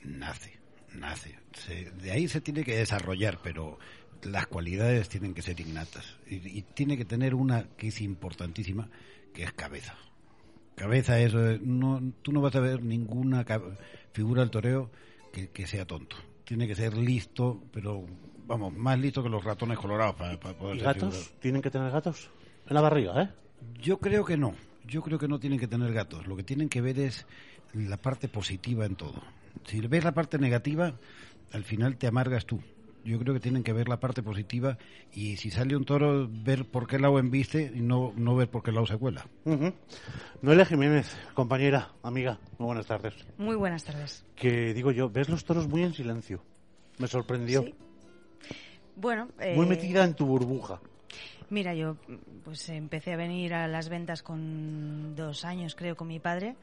[0.02, 0.58] Nace,
[0.94, 1.38] nace.
[1.54, 3.78] Se- de ahí se tiene que desarrollar, pero
[4.22, 6.16] las cualidades tienen que ser innatas.
[6.28, 8.88] Y, y tiene que tener una que es importantísima,
[9.32, 9.94] que es cabeza.
[10.74, 13.44] Cabeza, eso es- no, tú no vas a ver ninguna
[14.12, 14.90] figura del toreo
[15.32, 16.16] que, que sea tonto.
[16.44, 18.04] Tiene que ser listo, pero
[18.46, 21.32] vamos, más listo que los ratones colorados para, para poder ¿Y ser gatos?
[21.40, 22.28] ¿Tienen que tener gatos?
[22.68, 23.31] En la barriga, ¿eh?
[23.81, 24.55] Yo creo que no.
[24.87, 26.27] Yo creo que no tienen que tener gatos.
[26.27, 27.27] Lo que tienen que ver es
[27.72, 29.22] la parte positiva en todo.
[29.64, 30.94] Si ves la parte negativa,
[31.53, 32.61] al final te amargas tú.
[33.05, 34.79] Yo creo que tienen que ver la parte positiva
[35.12, 38.62] y si sale un toro, ver por qué lado embiste y no, no ver por
[38.62, 39.27] qué lado se cuela.
[40.40, 43.14] Noelia Jiménez, compañera, amiga, muy buenas tardes.
[43.37, 44.24] Muy buenas tardes.
[44.35, 46.42] Que digo yo, ves los toros muy en silencio.
[46.98, 47.62] Me sorprendió.
[47.62, 47.74] Sí.
[48.96, 50.81] Bueno, Muy eh, metida en tu burbuja.
[51.50, 51.96] Mira, yo
[52.42, 56.57] pues empecé a venir a las ventas con dos años, creo, con mi padre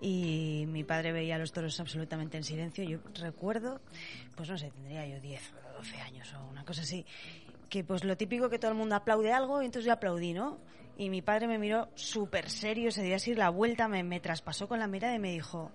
[0.00, 2.84] y mi padre veía los toros absolutamente en silencio.
[2.84, 3.80] Yo recuerdo,
[4.36, 7.04] pues no sé, tendría yo 10 o 12 años o una cosa así,
[7.68, 10.58] que pues lo típico que todo el mundo aplaude algo y entonces yo aplaudí, ¿no?
[10.96, 14.66] Y mi padre me miró súper serio, se dio así la vuelta, me, me traspasó
[14.68, 15.70] con la mirada y me dijo,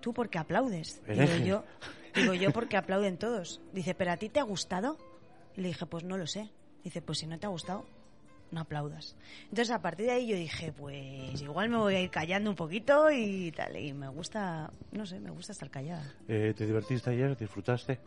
[0.00, 1.02] ¿tú por qué aplaudes?
[1.06, 1.64] Digo yo,
[2.14, 3.60] digo yo porque aplauden todos.
[3.72, 4.96] Dice, ¿pero a ti te ha gustado?
[5.56, 6.50] Y le dije, pues no lo sé.
[6.82, 7.84] Dice, pues si no te ha gustado,
[8.50, 9.16] no aplaudas.
[9.44, 12.56] Entonces a partir de ahí yo dije, pues igual me voy a ir callando un
[12.56, 13.76] poquito y tal.
[13.76, 16.14] Y me gusta, no sé, me gusta estar callada.
[16.28, 17.36] Eh, ¿Te divertiste ayer?
[17.36, 17.98] ¿Disfrutaste?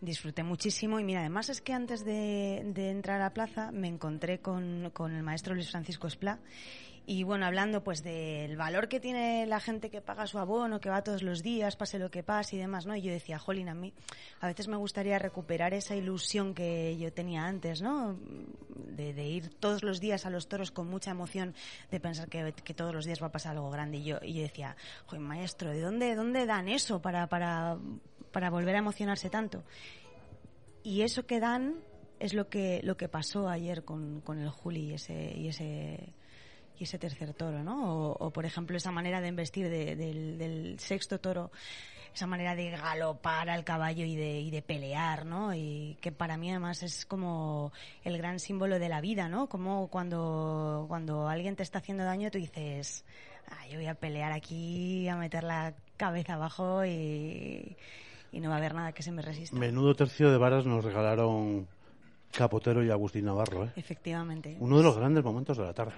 [0.00, 4.40] Disfruté muchísimo y mira, además es que antes de, de entrar a plaza me encontré
[4.40, 6.40] con, con el maestro Luis Francisco Esplá
[7.06, 10.88] Y bueno, hablando pues del valor que tiene la gente que paga su abono, que
[10.88, 12.96] va todos los días, pase lo que pase y demás, ¿no?
[12.96, 13.92] Y yo decía, jolín, a mí
[14.40, 18.16] a veces me gustaría recuperar esa ilusión que yo tenía antes, ¿no?
[18.70, 21.54] De, ir todos los días a los toros con mucha emoción,
[21.90, 23.98] de pensar que, todos los días va a pasar algo grande.
[23.98, 27.76] Y yo, y yo decía, joder, maestro, ¿de dónde, dónde dan eso para, para,
[28.32, 29.62] para volver a emocionarse tanto?
[30.82, 31.74] Y eso que dan
[32.18, 36.14] es lo que, lo que pasó ayer con, con el Juli y ese, y ese
[36.78, 38.12] y ese tercer toro, ¿no?
[38.12, 41.50] O, por ejemplo, esa manera de investir del, sexto toro,
[42.14, 45.54] esa manera de galopar al caballo y de, y de pelear, ¿no?
[45.54, 49.48] Y que para mí además es como el gran símbolo de la vida, ¿no?
[49.48, 53.04] Como cuando, cuando alguien te está haciendo daño, tú dices,
[53.48, 57.76] ah, yo voy a pelear aquí, a meter la cabeza abajo y,
[58.32, 59.56] y no va a haber nada que se me resista.
[59.56, 61.68] Menudo tercio de varas nos regalaron
[62.36, 63.72] Capotero y Agustín Navarro, ¿eh?
[63.76, 64.56] Efectivamente.
[64.58, 65.94] Uno de los grandes momentos de la tarde.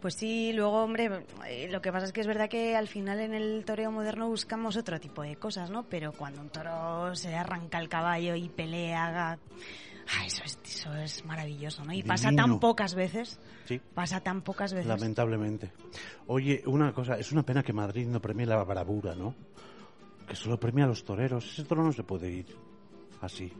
[0.00, 3.20] Pues sí, luego, hombre, eh, lo que pasa es que es verdad que al final
[3.20, 5.84] en el toreo moderno buscamos otro tipo de cosas, ¿no?
[5.84, 11.24] Pero cuando un toro se arranca el caballo y pelea, ah, eso, es, eso es
[11.24, 11.92] maravilloso, ¿no?
[11.92, 13.40] Y pasa tan pocas veces.
[13.64, 13.80] Sí.
[13.94, 14.86] Pasa tan pocas veces.
[14.86, 15.72] Lamentablemente.
[16.26, 19.34] Oye, una cosa, es una pena que Madrid no premie la bravura, ¿no?
[20.28, 21.50] Que solo premia a los toreros.
[21.52, 22.46] Ese toro no se puede ir
[23.22, 23.52] así.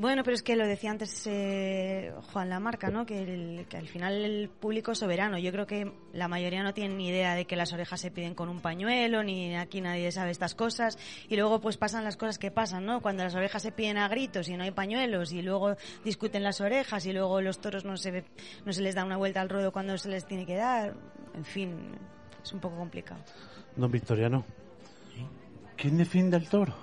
[0.00, 3.04] Bueno, pero es que lo decía antes eh, Juan Lamarca, ¿no?
[3.04, 5.36] Que, al final el público es soberano.
[5.36, 8.34] Yo creo que la mayoría no tienen ni idea de que las orejas se piden
[8.34, 10.96] con un pañuelo, ni aquí nadie sabe estas cosas.
[11.28, 13.02] Y luego pues pasan las cosas que pasan, ¿no?
[13.02, 16.62] Cuando las orejas se piden a gritos y no hay pañuelos, y luego discuten las
[16.62, 18.24] orejas, y luego los toros no se,
[18.64, 20.94] no se les da una vuelta al ruedo cuando se les tiene que dar.
[21.34, 21.76] En fin,
[22.42, 23.20] es un poco complicado.
[23.76, 24.46] Don Victoriano,
[25.76, 26.74] ¿quién defiende al toro?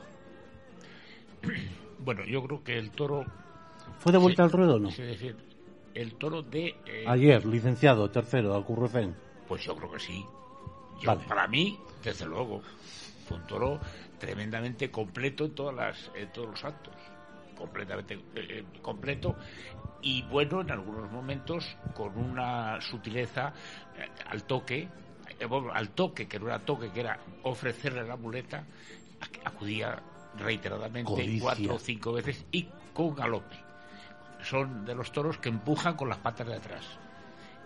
[2.07, 3.25] Bueno, yo creo que el toro...
[3.99, 4.87] ¿Fue de vuelta al ruedo o no?
[4.87, 5.35] Es decir,
[5.93, 6.67] el toro de...
[6.85, 9.13] Eh, Ayer, licenciado, tercero, Alcurrucén.
[9.45, 10.25] Pues yo creo que sí.
[11.03, 12.61] Para mí, desde luego,
[13.27, 13.81] fue un toro
[14.19, 16.93] tremendamente completo en, todas las, en todos los actos.
[17.57, 19.35] Completamente eh, eh, completo
[20.01, 23.51] y bueno en algunos momentos con una sutileza
[24.29, 24.87] al toque
[25.73, 28.63] al toque que no era toque que era ofrecerle la muleta
[29.43, 29.99] acudía
[30.37, 33.55] reiteradamente cuatro o cinco veces y con galope.
[34.43, 36.85] Son de los toros que empujan con las patas de atrás.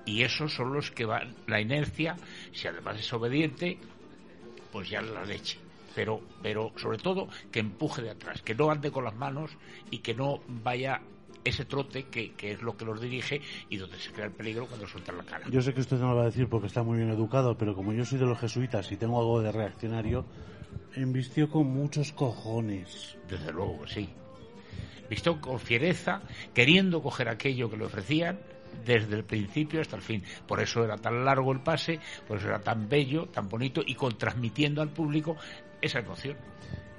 [0.06, 2.16] Y esos son los que van, la inercia,
[2.54, 3.78] si además es obediente,
[4.72, 5.60] pues ya la leche.
[5.94, 9.52] Pero, pero sobre todo que empuje de atrás, que no ande con las manos
[9.92, 11.02] y que no vaya
[11.44, 14.68] ese trote que, que, es lo que los dirige y donde se crea el peligro
[14.68, 15.48] cuando sueltan la cara.
[15.50, 17.76] Yo sé que usted no lo va a decir porque está muy bien educado, pero
[17.76, 20.26] como yo soy de los jesuitas y tengo algo de reaccionario,
[20.96, 23.18] Embistió con muchos cojones.
[23.28, 24.10] Desde luego, sí.
[25.10, 26.22] Vistió con fiereza,
[26.54, 28.40] queriendo coger aquello que le ofrecían
[28.86, 30.24] desde el principio hasta el fin.
[30.48, 33.96] Por eso era tan largo el pase, por eso era tan bello, tan bonito y
[33.96, 35.36] con transmitiendo al público
[35.82, 36.38] esa emoción.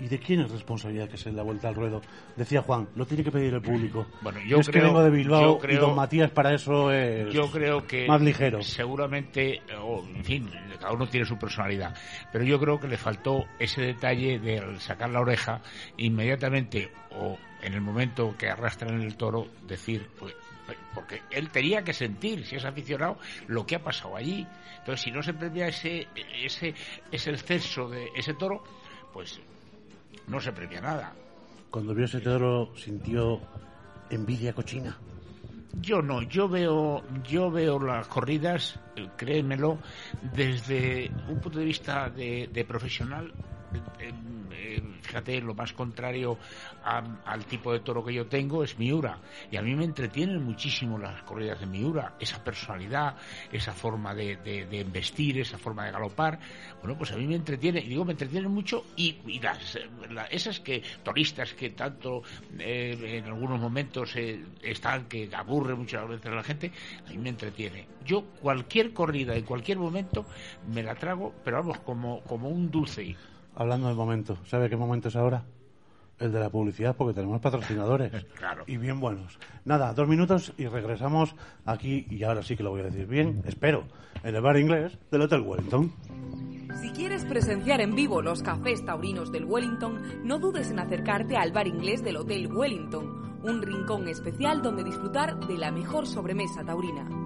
[0.02, 2.02] ¿Y de quién es responsabilidad que se la vuelta al ruedo?
[2.34, 4.04] Decía Juan, lo tiene que pedir el público.
[4.20, 7.86] Bueno, yo es que vengo de Bilbao y don Matías para eso es yo creo
[7.86, 8.60] que más ligero.
[8.62, 11.94] Seguramente, o, en fin, cada uno tiene su personalidad,
[12.32, 15.60] pero yo creo que le faltó ese detalle de sacar la oreja
[15.96, 20.34] inmediatamente o en el momento que arrastran el toro decir, pues,
[20.96, 24.44] porque él tenía que sentir, si es aficionado, lo que ha pasado allí.
[24.78, 26.08] Entonces, si no se premia ese,
[26.42, 26.74] ese,
[27.12, 28.64] ese exceso de ese toro,
[29.12, 29.40] pues
[30.28, 31.12] no se premia nada.
[31.70, 33.40] Cuando vio ese toro sintió
[34.10, 34.98] envidia cochina.
[35.80, 38.78] Yo no, yo veo, yo veo las corridas,
[39.16, 39.78] créemelo,
[40.34, 43.32] desde un punto de vista de profesional
[45.02, 46.38] fíjate, lo más contrario
[46.84, 49.18] al tipo de toro que yo tengo es Miura.
[49.50, 53.16] Y a mí me entretienen muchísimo las corridas de Miura, esa personalidad,
[53.50, 56.38] esa forma de, de, embestir, esa forma de galopar.
[56.80, 59.78] Bueno, pues a mí me entretiene, y digo, me entretienen mucho, y, las,
[60.30, 62.22] esas que, toristas que tanto
[62.58, 66.72] eh, en algunos momentos eh, están, que aburre muchas veces a la gente,
[67.06, 67.86] a mí me entretiene.
[68.04, 70.26] Yo cualquier corrida, en cualquier momento,
[70.72, 73.16] me la trago, pero vamos, como, como un dulce.
[73.54, 75.44] Hablando de momento, ¿sabe qué momento es ahora?
[76.18, 78.24] El de la publicidad, porque tenemos patrocinadores.
[78.38, 78.64] claro.
[78.66, 79.38] Y bien buenos.
[79.64, 81.34] Nada, dos minutos y regresamos
[81.64, 83.84] aquí, y ahora sí que lo voy a decir bien, espero,
[84.22, 85.92] en el bar inglés del Hotel Wellington.
[86.80, 91.52] Si quieres presenciar en vivo los cafés taurinos del Wellington, no dudes en acercarte al
[91.52, 97.21] bar inglés del Hotel Wellington, un rincón especial donde disfrutar de la mejor sobremesa taurina.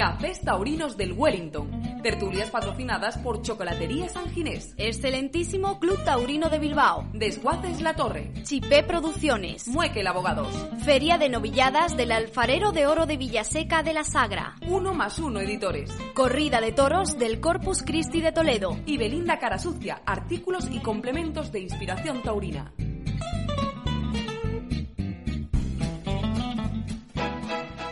[0.00, 4.74] Cafés taurinos del Wellington Tertulias patrocinadas por Chocolatería San Ginés.
[4.78, 7.06] Excelentísimo Club Taurino de Bilbao.
[7.12, 8.32] Desguaces La Torre.
[8.42, 9.68] Chipé Producciones.
[9.68, 10.48] Mueque Abogados.
[10.82, 14.56] Feria de Novilladas del Alfarero de Oro de Villaseca de la Sagra.
[14.66, 15.90] Uno más uno editores.
[16.14, 18.78] Corrida de toros del Corpus Christi de Toledo.
[18.86, 22.72] Y Belinda Carasucia, artículos y complementos de inspiración taurina.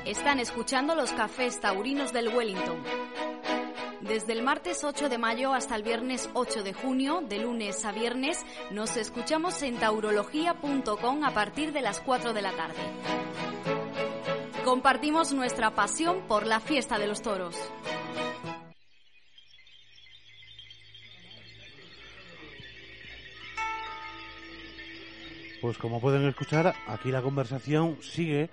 [0.08, 2.82] Están escuchando los cafés taurinos del Wellington.
[4.00, 7.92] Desde el martes 8 de mayo hasta el viernes 8 de junio, de lunes a
[7.92, 12.80] viernes, nos escuchamos en taurología.com a partir de las 4 de la tarde.
[14.64, 17.54] Compartimos nuestra pasión por la fiesta de los toros.
[25.60, 28.48] Pues como pueden escuchar, aquí la conversación sigue.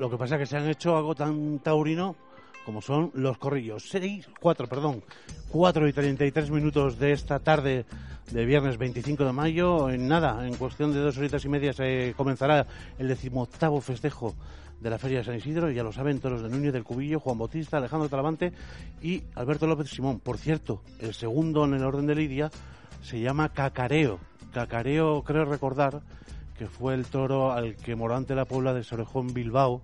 [0.00, 2.16] Lo que pasa es que se han hecho algo tan taurino
[2.64, 3.86] como son los corrillos.
[3.86, 5.02] Seis, cuatro, perdón,
[5.50, 7.84] cuatro y treinta y tres minutos de esta tarde
[8.30, 9.90] de viernes 25 de mayo.
[9.90, 12.66] En nada, en cuestión de dos horitas y media se comenzará
[12.98, 14.34] el decimoctavo festejo
[14.80, 15.70] de la Feria de San Isidro.
[15.70, 18.54] Ya lo saben, toros de Núñez del Cubillo, Juan Bautista, Alejandro Talavante
[19.02, 20.18] y Alberto López Simón.
[20.18, 22.50] Por cierto, el segundo en el orden de Lidia
[23.02, 24.18] se llama Cacareo.
[24.50, 26.00] Cacareo, creo recordar,
[26.60, 29.80] que fue el toro al que Morante la Puebla de Sorejón Bilbao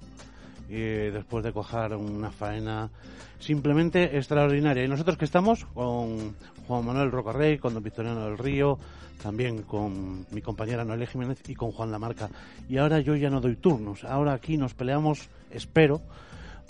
[0.68, 2.90] y después de cojar una faena
[3.38, 4.84] simplemente extraordinaria.
[4.84, 6.36] Y nosotros que estamos con
[6.68, 8.78] Juan Manuel Rocarrey, con don Victoriano del Río,
[9.22, 12.28] también con mi compañera Noelia Jiménez y con Juan Lamarca.
[12.68, 16.02] Y ahora yo ya no doy turnos, ahora aquí nos peleamos, espero,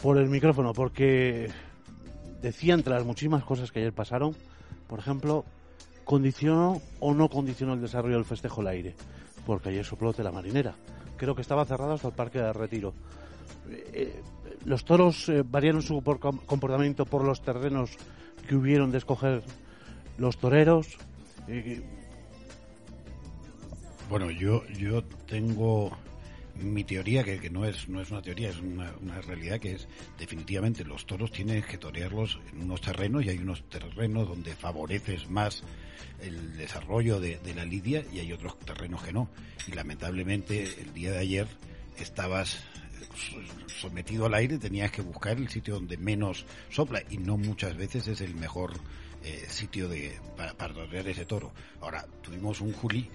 [0.00, 1.50] por el micrófono, porque
[2.42, 4.36] decía entre las muchísimas cosas que ayer pasaron,
[4.86, 5.44] por ejemplo,
[6.04, 8.94] condicionó o no condicionó el desarrollo del festejo el aire,
[9.46, 10.74] porque ayer sopló de la marinera.
[11.16, 12.92] Creo que estaba cerrado hasta el parque de retiro.
[13.70, 14.20] Eh,
[14.64, 17.96] los toros eh, variaron su comportamiento por los terrenos
[18.46, 19.42] que hubieron de escoger
[20.18, 20.98] los toreros.
[21.48, 21.82] Eh,
[24.10, 25.90] bueno, yo, yo tengo
[26.58, 29.88] mi teoría, que, no, es, no es una teoría, es una, realidad, que es
[30.18, 35.28] definitivamente los toros tienen que torearlos en unos terrenos y hay unos terrenos donde favoreces
[35.28, 35.62] más
[36.20, 39.28] el desarrollo de, de la lidia y hay otros terrenos que no.
[39.66, 41.46] Y lamentablemente el día de ayer
[41.98, 42.58] estabas
[43.66, 48.08] sometido al aire tenías que buscar el sitio donde menos sopla y no muchas veces
[48.08, 48.72] es el mejor
[49.24, 51.52] eh, sitio de, para, para ese toro.
[51.80, 53.08] Ahora, tuvimos un Juli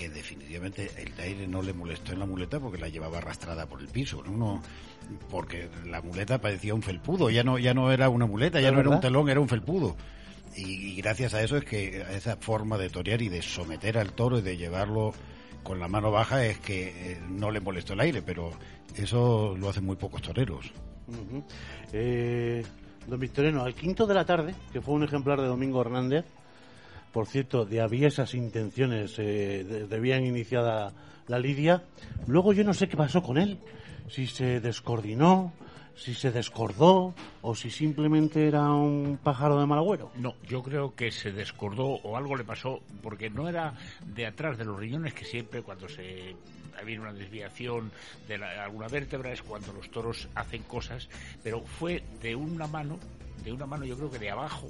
[0.00, 3.82] que definitivamente el aire no le molestó en la muleta porque la llevaba arrastrada por
[3.82, 4.62] el piso, ¿no?
[5.28, 8.80] porque la muleta parecía un felpudo, ya no, ya no era una muleta, ya no
[8.80, 9.96] era un telón, era un felpudo.
[10.56, 14.14] Y, gracias a eso es que a esa forma de torear y de someter al
[14.14, 15.12] toro y de llevarlo
[15.62, 18.52] con la mano baja es que eh, no le molestó el aire, pero
[18.96, 20.72] eso lo hacen muy pocos toreros.
[21.92, 22.64] Eh,
[23.06, 26.24] don Victorino, al quinto de la tarde, que fue un ejemplar de Domingo Hernández,
[27.12, 30.92] por cierto, de aviesas intenciones, eh, de, bien iniciada
[31.26, 31.82] la lidia,
[32.26, 33.58] luego yo no sé qué pasó con él,
[34.08, 35.52] si se descoordinó,
[35.96, 40.10] si se descordó o si simplemente era un pájaro de mal agüero.
[40.16, 43.74] No, yo creo que se descordó o algo le pasó porque no era
[44.06, 46.36] de atrás de los riñones que siempre cuando se
[46.80, 47.92] había una desviación
[48.26, 51.08] de alguna vértebra es cuando los toros hacen cosas,
[51.42, 52.98] pero fue de una mano,
[53.44, 54.68] de una mano yo creo que de abajo,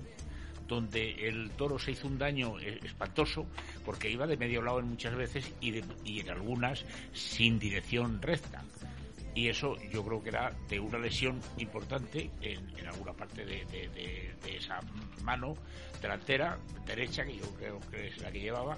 [0.70, 3.44] donde el toro se hizo un daño eh, espantoso
[3.84, 8.62] porque iba de medio lado en muchas veces y, y en algunas sin dirección recta.
[9.34, 14.80] Y eso yo creo que era de una lesión importante en, alguna parte de, esa
[15.22, 15.54] mano
[16.00, 18.76] delantera, derecha, que yo creo que es la que llevaba,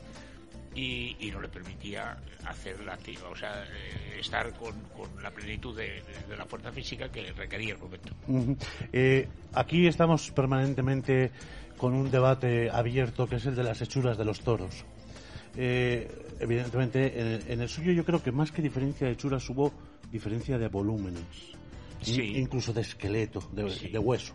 [0.74, 2.98] y, no le permitía hacer la
[3.30, 4.74] o sea, eh, estar con,
[5.22, 6.02] la plenitud de,
[6.36, 8.14] la fuerza física que requería el momento.
[8.92, 11.30] Eh, aquí estamos permanentemente
[11.76, 14.84] con un debate abierto que es el de las hechuras de los toros.
[15.56, 16.08] Eh,
[16.40, 19.72] evidentemente, en el, suyo yo creo que más que diferencia de hechuras hubo
[20.10, 21.24] diferencia de volúmenes,
[22.06, 24.34] incluso de esqueleto, de, hueso.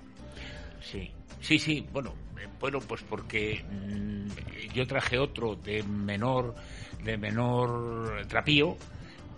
[0.82, 1.10] Sí,
[1.42, 2.14] sí, sí, bueno,
[2.60, 6.56] bueno, pues porque mm, yo traje otro de menor,
[7.04, 8.78] de menor trapío,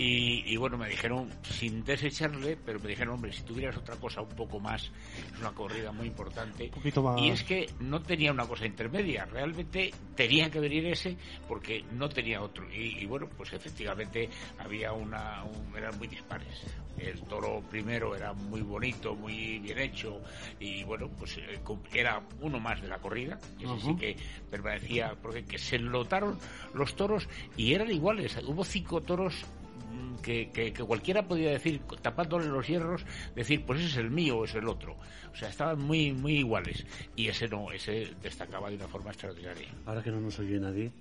[0.01, 4.29] y, bueno, me dijeron, sin desecharle, pero me dijeron, hombre, si tuvieras otra cosa un
[4.29, 6.71] poco más, es una corrida muy importante.
[7.17, 11.17] Y es que no tenía una cosa intermedia, realmente tenía que venir ese
[11.49, 12.65] porque no tenía otro.
[12.73, 15.43] Y, bueno, pues efectivamente había una,
[15.75, 16.63] eran muy dispares.
[16.97, 20.21] El toro primero era muy bonito, muy bien hecho,
[20.61, 21.59] y bueno, pues eh,
[21.93, 24.15] era uno más de la corrida, y que
[24.49, 26.39] permanecía, porque que se lotaron
[26.73, 27.27] los toros
[27.57, 28.37] y eran iguales.
[28.45, 29.45] Hubo cinco toros
[29.79, 33.05] mm, que, cualquiera podía decir, tapándole los hierros,
[33.35, 34.97] decir, pues ese es el mío o es el otro.
[35.31, 36.85] O sea, estaban muy, muy iguales.
[37.15, 39.67] Y ese no, ese destacaba de una forma extraordinaria.
[39.85, 40.91] Ahora que no nos oye nadie,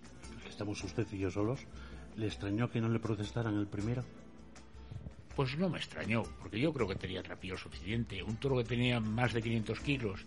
[0.49, 1.61] estamos usted y yo solos,
[2.17, 4.05] ¿le extrañó que no le protestaran el primero?
[5.39, 8.21] Pues no me extrañó, porque yo creo que tenía trapillo suficiente.
[8.25, 10.27] Un toro que tenía más de 500 kilos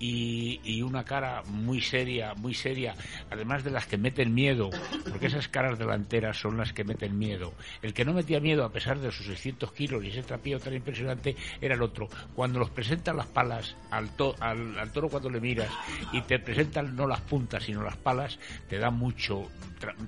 [0.00, 2.96] y, una cara muy seria, muy seria,
[3.30, 4.70] además de las que meten miedo,
[5.08, 7.52] porque esas caras delanteras son las que meten miedo.
[7.82, 10.74] El que no metía miedo a pesar de sus 600 kilos y ese trapillo tan
[10.74, 12.08] impresionante era el otro.
[12.34, 15.70] Cuando los presentan las palas al, al, toro cuando le miras
[16.12, 19.46] y te presentan no las puntas sino las palas, te da mucho,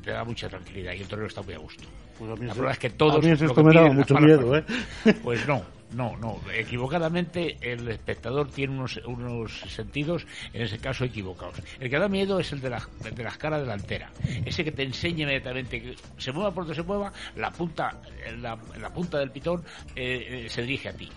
[0.02, 1.84] te da mucha tranquilidad y el torero está muy a gusto.
[2.20, 3.24] Pues la verdad es que todos.
[3.24, 4.64] esto me daba mucho miedo, ¿eh?
[5.22, 5.62] Pues no,
[5.94, 6.38] no, no.
[6.52, 11.54] Equivocadamente el espectador tiene unos, unos sentidos, en ese caso, equivocados.
[11.80, 14.10] El que da miedo es el de la, de las caras delantera.
[14.44, 17.98] Ese que te enseña inmediatamente que se mueva por donde se mueva, la punta,
[18.36, 19.64] la, la punta del pitón
[19.96, 21.08] eh, eh, se dirige a ti.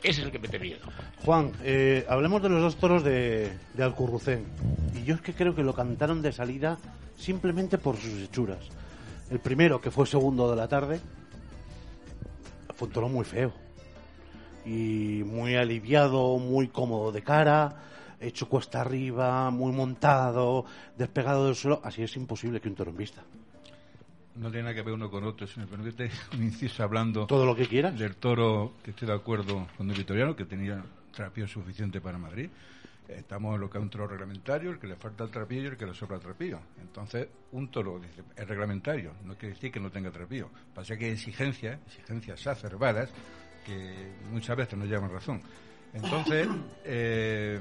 [0.00, 0.86] Ese es el que mete miedo.
[1.24, 4.44] Juan, eh, hablemos de los dos toros de, de Alcurrucén.
[4.94, 6.78] Y yo es que creo que lo cantaron de salida
[7.16, 8.60] simplemente por sus hechuras.
[9.32, 11.00] El primero, que fue segundo de la tarde,
[12.74, 13.50] fue un toro muy feo.
[14.66, 17.74] Y muy aliviado, muy cómodo de cara,
[18.20, 20.66] hecho cuesta arriba, muy montado,
[20.98, 21.80] despegado del suelo.
[21.82, 23.22] Así es imposible que un toro en vista.
[24.36, 27.26] No tiene nada que ver uno con otro, si me permite un inciso hablando.
[27.26, 27.98] Todo lo que quieras.
[27.98, 32.50] Del toro, que estoy de acuerdo con el Vitoriano, que tenía trapío suficiente para Madrid
[33.08, 35.66] estamos en lo que es un toro reglamentario, el que le falta el trapillo y
[35.66, 36.60] el que le sobra el trapillo.
[36.80, 38.00] Entonces, un toro
[38.36, 40.48] es reglamentario, no quiere decir que no tenga trapillo.
[40.74, 43.10] Pasa que hay exigencias, exigencias exacerbadas,
[43.64, 45.40] que muchas veces no llevan razón.
[45.92, 46.48] Entonces,
[46.84, 47.60] eh,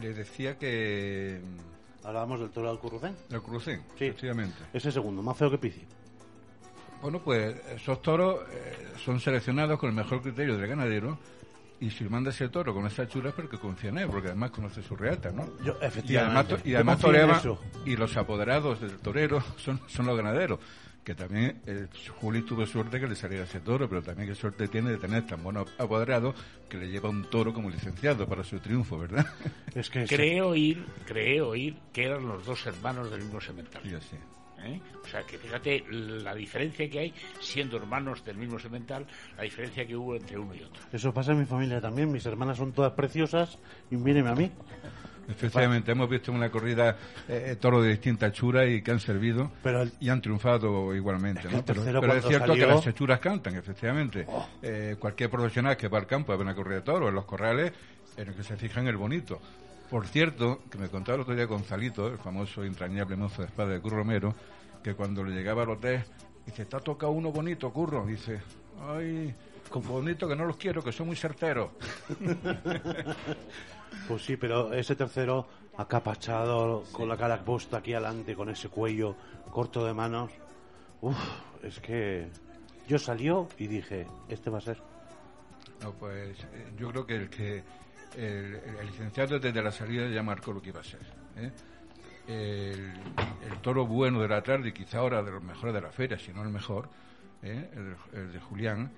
[0.00, 1.40] le decía que...
[2.02, 3.16] Hablábamos del toro del Currucén.
[3.28, 4.06] Del Currucén, sí.
[4.06, 4.58] efectivamente.
[4.72, 5.82] Ese segundo, más feo que Pici.
[7.00, 11.18] Bueno, pues esos toros eh, son seleccionados con el mejor criterio del ganadero
[11.80, 14.50] y si manda ese toro con esa chura es porque confía en él, porque además
[14.50, 15.48] conoce su reata, ¿no?
[15.62, 16.56] Yo, efectivamente.
[16.64, 17.42] Y además, toreaba,
[17.84, 20.60] y los apoderados del torero son, son los ganaderos.
[21.04, 21.86] Que también eh,
[22.18, 25.26] Juli tuvo suerte que le saliera ese toro, pero también qué suerte tiene de tener
[25.26, 26.34] tan buenos apoderados
[26.66, 29.26] que le lleva un toro como licenciado para su triunfo, ¿verdad?
[29.74, 34.00] Es que creo oír, creo oír que eran los dos hermanos del mismo cementerio.
[34.00, 34.16] Sí, sí.
[34.66, 34.80] ¿Eh?
[35.02, 39.06] O sea, que fíjate la diferencia que hay, siendo hermanos del mismo semental,
[39.36, 40.82] la diferencia que hubo entre uno y otro.
[40.92, 42.10] Eso pasa en mi familia también.
[42.10, 43.58] Mis hermanas son todas preciosas
[43.90, 44.50] y míreme a mí.
[45.26, 49.52] Efectivamente, hemos visto una corrida eh, eh, toro de distinta hechura y que han servido
[49.98, 51.48] y han triunfado igualmente.
[51.64, 54.26] pero, es cierto que las hechuras cantan, efectivamente.
[54.28, 54.46] Oh.
[54.98, 57.72] cualquier profesional que va al campo a ver una corrida de toro en los corrales,
[58.16, 59.40] en el que se fija en el bonito.
[59.90, 63.72] Por cierto, que me contaba el otro día Gonzalito, el famoso entrañable mozo de espada
[63.72, 64.34] de Curro Romero,
[64.82, 66.04] que cuando le llegaba al hotel,
[66.46, 68.06] dice, está tocado uno bonito, curro.
[68.06, 68.40] Dice,
[68.80, 69.34] ay,
[69.70, 71.70] con bonito que no los quiero, que son muy certeros.
[74.08, 79.16] pues sí, pero ese tercero acapachado, con la cara puesta aquí adelante, con ese cuello
[79.50, 80.30] corto de manos,
[81.00, 81.16] uff,
[81.62, 82.28] es que
[82.88, 84.78] yo salió y dije, este va a ser.
[85.80, 87.62] No, pues eh, yo creo que el que
[88.16, 91.00] el, licenciado desde la salida ya marcó lo que iba a ser.
[91.36, 91.50] ¿eh?
[92.26, 96.32] el, toro bueno de la tarde, quizá ahora de los mejores de la feria, si
[96.32, 96.88] no el mejor,
[97.42, 97.68] ¿eh?
[98.12, 98.90] el, de Julián,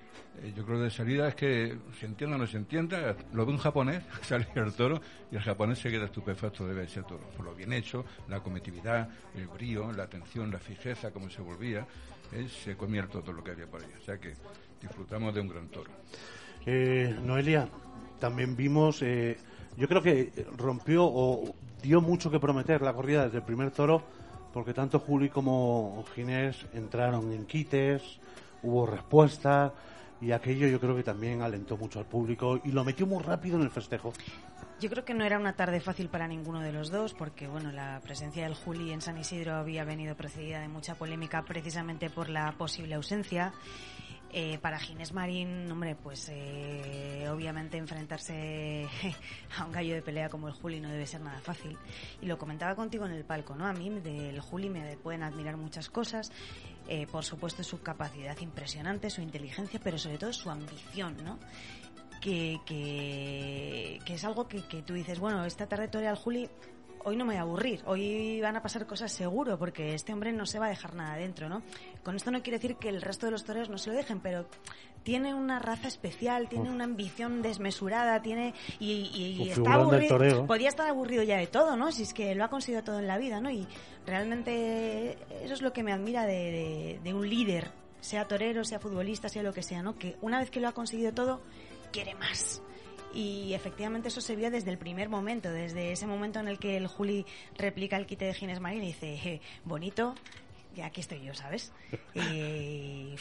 [0.42, 3.52] eh, yo creo de salida es que se entienda o no se entienda, lo ve
[3.52, 5.00] un japonés, sale el toro
[5.30, 9.08] y el japonés se queda estupefacto de ese toro, por lo bien hecho, la cometividad,
[9.34, 11.86] el brío, la atención, la fijeza, como se volvía,
[12.32, 12.48] ¿eh?
[12.48, 13.90] se comía todo lo que había por ahí.
[14.00, 14.34] O sea que
[14.80, 15.90] disfrutamos de un gran toro.
[17.22, 17.68] Noelia,
[18.18, 23.44] también vimos, yo creo que rompió o dio mucho que prometer la corrida desde el
[23.44, 24.02] primer toro,
[24.52, 28.02] porque tanto Juli como Ginés entraron en quites,
[28.62, 29.72] hubo respuesta
[30.20, 33.56] y aquello yo creo que también alentó mucho al público y lo metió muy rápido
[33.56, 34.12] en el festejo.
[34.80, 37.72] Yo creo que no era una tarde fácil para ninguno de los dos, porque bueno,
[37.72, 42.28] la presencia del Juli en San Isidro había venido precedida de mucha polémica precisamente por
[42.28, 43.52] la posible ausencia
[44.38, 48.86] eh, para Ginés Marín, hombre, pues eh, obviamente enfrentarse
[49.58, 51.78] a un gallo de pelea como el Juli no debe ser nada fácil.
[52.20, 53.66] Y lo comentaba contigo en el palco, ¿no?
[53.66, 56.30] A mí del Juli me pueden admirar muchas cosas.
[56.86, 61.38] Eh, por supuesto su capacidad impresionante, su inteligencia, pero sobre todo su ambición, ¿no?
[62.20, 66.50] Que, que, es algo que, que, tú dices, bueno, esta tarde al Juli
[67.06, 70.32] hoy no me voy a aburrir, hoy van a pasar cosas seguro, porque este hombre
[70.32, 71.62] no se va a dejar nada dentro, ¿no?
[72.06, 74.20] Con esto no quiere decir que el resto de los toreros no se lo dejen,
[74.20, 74.46] pero
[75.02, 80.46] tiene una raza especial, tiene una ambición desmesurada, tiene y, está aburrido.
[80.46, 81.90] Podría estar aburrido ya de todo, ¿no?
[81.90, 83.50] Si es que lo ha conseguido todo en la vida, ¿no?
[83.50, 83.66] Y
[84.06, 89.42] realmente eso es lo que me admira de, un líder sea torero, sea futbolista, sea
[89.42, 89.98] lo que sea, ¿no?
[89.98, 91.42] Que una vez que lo ha conseguido todo,
[91.90, 92.62] quiere más.
[93.12, 96.76] Y efectivamente eso se vio desde el primer momento, desde ese momento en el que
[96.76, 97.26] el Juli
[97.58, 100.14] replica el quite de Ginés Marín y dice, bonito,
[100.76, 101.72] y aquí estoy yo, ¿sabes?
[102.14, 103.14] Y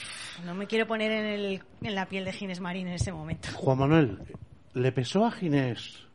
[0.44, 3.50] no me quiero poner en, el, en la piel de Ginés Marín en ese momento.
[3.54, 4.20] Juan Manuel,
[4.74, 6.06] ¿le pesó a Ginés,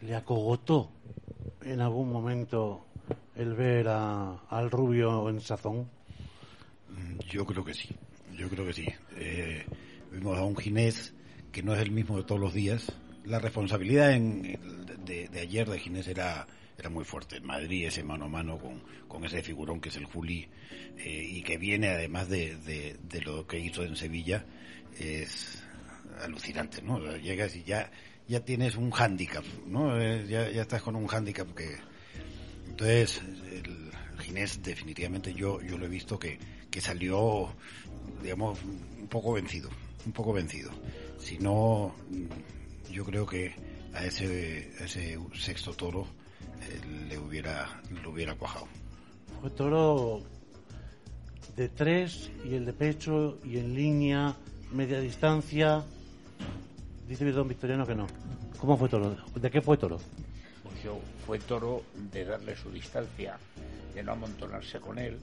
[0.00, 0.90] le acogotó
[1.62, 2.86] en algún momento
[3.34, 5.90] el ver al rubio en sazón?
[6.88, 7.94] Mm, yo creo que sí,
[8.34, 8.86] yo creo que sí.
[9.16, 9.64] Eh,
[10.10, 11.14] vimos a un Ginés
[11.52, 12.92] que no es el mismo de todos los días.
[13.24, 16.46] La responsabilidad de, ayer de Ginés era,
[16.78, 17.36] era muy fuerte.
[17.36, 20.48] En Madrid, ese mano a mano con, con ese figurón que es el Juli
[20.98, 24.44] eh, y que viene además de, de, lo que hizo en Sevilla,
[24.98, 25.62] es
[26.22, 27.16] alucinante, ¿no?
[27.16, 27.90] Llegas y ya,
[28.28, 30.00] ya tienes un hándicap, ¿no?
[30.00, 31.76] Eh, ya, ya estás con un hándicap que...
[32.68, 36.38] Entonces, el Ginés definitivamente yo, yo lo he visto que,
[36.70, 37.54] que salió,
[38.22, 39.70] digamos, un poco vencido,
[40.04, 40.70] un poco vencido.
[41.18, 41.94] Si no,
[42.90, 43.54] yo creo que
[43.94, 46.06] a ese, ese sexto toro
[47.08, 48.66] le hubiera lo hubiera cuajado.
[49.40, 50.22] Fue toro
[51.56, 54.34] de tres y el de pecho y en línea,
[54.72, 55.82] media distancia.
[57.08, 58.06] Dice don Victoriano que no.
[58.58, 59.16] ¿Cómo fue toro?
[59.34, 59.98] ¿De qué fue toro?
[60.62, 61.82] Pues yo fue toro
[62.12, 63.38] de darle su distancia,
[63.94, 65.18] de no amontonarse con él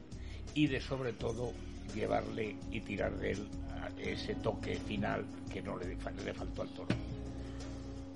[0.54, 1.52] y de sobre todo
[1.94, 3.48] llevarle y tirar de él
[3.98, 6.96] ese toque final que no le, le faltó al toro.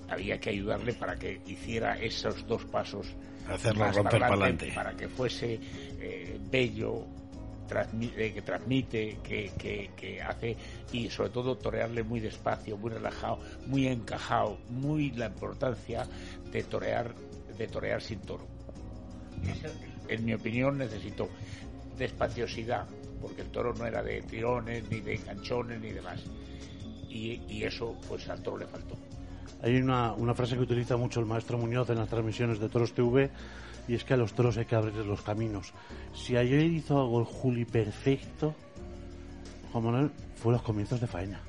[0.08, 3.06] Había que ayudarle para que hiciera esos dos pasos.
[3.48, 4.72] Hacerlo romper para adelante.
[4.74, 5.60] Para que fuese
[6.00, 7.06] eh, bello,
[7.70, 9.52] eh, que transmite, que,
[9.94, 10.56] que, hace
[10.90, 16.06] y sobre todo torearle muy despacio, muy relajado, muy encajado, muy la importancia
[16.50, 17.14] de torear,
[17.58, 18.46] de torear sin toro.
[20.08, 21.28] en mi opinión necesito
[21.98, 22.86] despaciosidad,
[23.20, 26.22] porque el toro no era de tirones, ni de enganchones, ni demás.
[27.10, 28.96] Y, y eso, pues al toro le faltó.
[29.62, 32.92] Hay una, una, frase que utiliza mucho el maestro Muñoz en las transmisiones de Toros
[32.92, 33.30] TV
[33.88, 35.72] y es que a los toros hay que abrirles los caminos.
[36.14, 38.54] Si ayer hizo algo el Juli perfecto,
[39.72, 41.40] Juan Manuel, fue los comienzos de faena.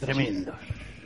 [0.00, 0.56] Tremendos.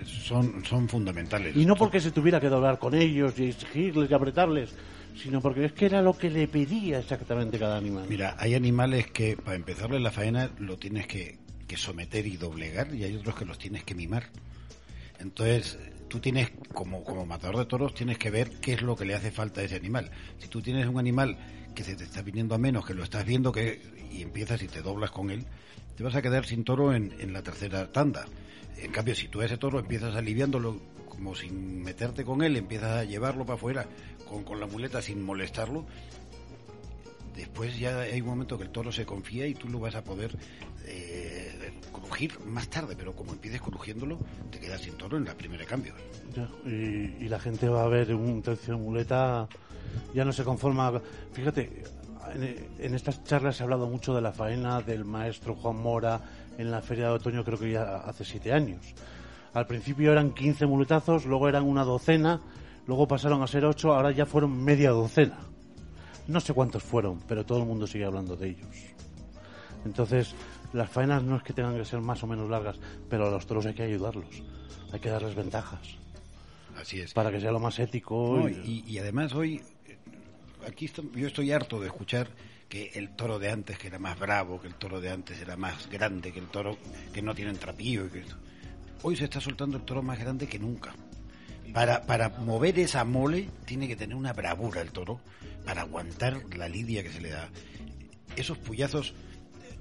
[0.05, 1.57] Son, son fundamentales.
[1.57, 4.75] Y no porque se tuviera que doblar con ellos y exigirles y apretarles,
[5.17, 8.07] sino porque es que era lo que le pedía exactamente cada animal.
[8.09, 11.43] Mira, hay animales que para empezarle la faena lo tienes que,
[11.77, 14.27] someter y doblegar y hay otros que los tienes que mimar.
[15.19, 15.77] Entonces,
[16.09, 19.15] tú tienes, como, como matador de toros, tienes que ver qué es lo que le
[19.15, 20.11] hace falta a ese animal.
[20.39, 21.37] Si tú tienes un animal
[21.75, 23.81] que se te está viniendo a menos, que lo estás viendo que
[24.11, 25.45] y empiezas y te doblas con él,
[25.97, 28.27] te vas a quedar sin toro en, en la tercera tanda.
[28.77, 32.91] En cambio, si tú a ese toro empiezas aliviándolo como sin meterte con él, empiezas
[32.91, 33.87] a llevarlo para afuera
[34.29, 35.87] con, con la muleta sin molestarlo,
[37.35, 40.03] después ya hay un momento que el toro se confía y tú lo vas a
[40.03, 40.37] poder
[40.87, 44.19] eh, crujir más tarde, pero como empieces crujiéndolo,
[44.51, 45.95] te quedas sin toro en la primera cambio.
[46.65, 49.49] y, la gente va a ver un tercio de muleta,
[50.15, 51.01] ya no se conforma.
[51.33, 51.83] Fíjate,
[52.35, 56.21] en, en, estas charlas se ha hablado mucho de la faena del maestro Juan Mora
[56.59, 58.95] en la feria de otoño, creo que ya hace siete años.
[59.53, 62.41] Al principio eran 15 muletazos, luego eran una docena,
[62.87, 65.54] luego pasaron a ser ocho, ahora ya fueron media docena.
[66.27, 68.69] No sé cuántos fueron, pero todo el mundo sigue hablando de ellos.
[69.85, 70.35] Entonces,
[70.73, 72.77] las faenas no es que tengan que ser más o menos largas,
[73.09, 74.43] pero a los toros hay que ayudarlos,
[74.93, 75.99] hay que darles ventajas.
[76.81, 77.13] Así es.
[77.13, 78.49] Para que sea lo más ético.
[78.49, 78.99] y...
[78.99, 79.63] además hoy,
[80.67, 82.29] aquí yo estoy harto de escuchar
[82.69, 85.57] que el toro de antes que era más bravo, que el toro de antes era
[85.57, 86.77] más grande, que el toro
[87.13, 88.11] que no tiene trapillo.
[88.11, 88.25] Que
[89.03, 90.95] hoy se está soltando el toro más grande que nunca.
[91.75, 95.19] Para, para mover esa mole tiene que tener una bravura el toro
[95.67, 97.49] para aguantar la lidia que se le da.
[98.37, 99.13] Esos puyazos,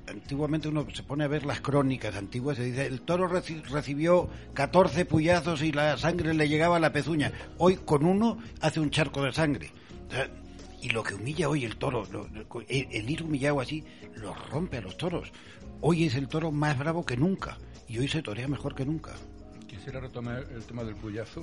[0.08, 5.06] antiguamente uno se pone a ver las crónicas antiguas y dice, el toro recibió 14
[5.06, 7.32] puyazos y la sangre le llegaba a la pezuña.
[7.60, 9.72] Hoy con uno hace un charco de sangre.
[10.82, 12.08] y lo que humilla hoy el toro,
[12.70, 13.84] el, el, ir humillado así,
[14.16, 15.32] lo rompe a los toros.
[15.80, 19.12] Hoy es el toro más bravo que nunca y hoy se torea mejor que nunca.
[19.68, 21.42] Quisiera retomar el tema del puyazo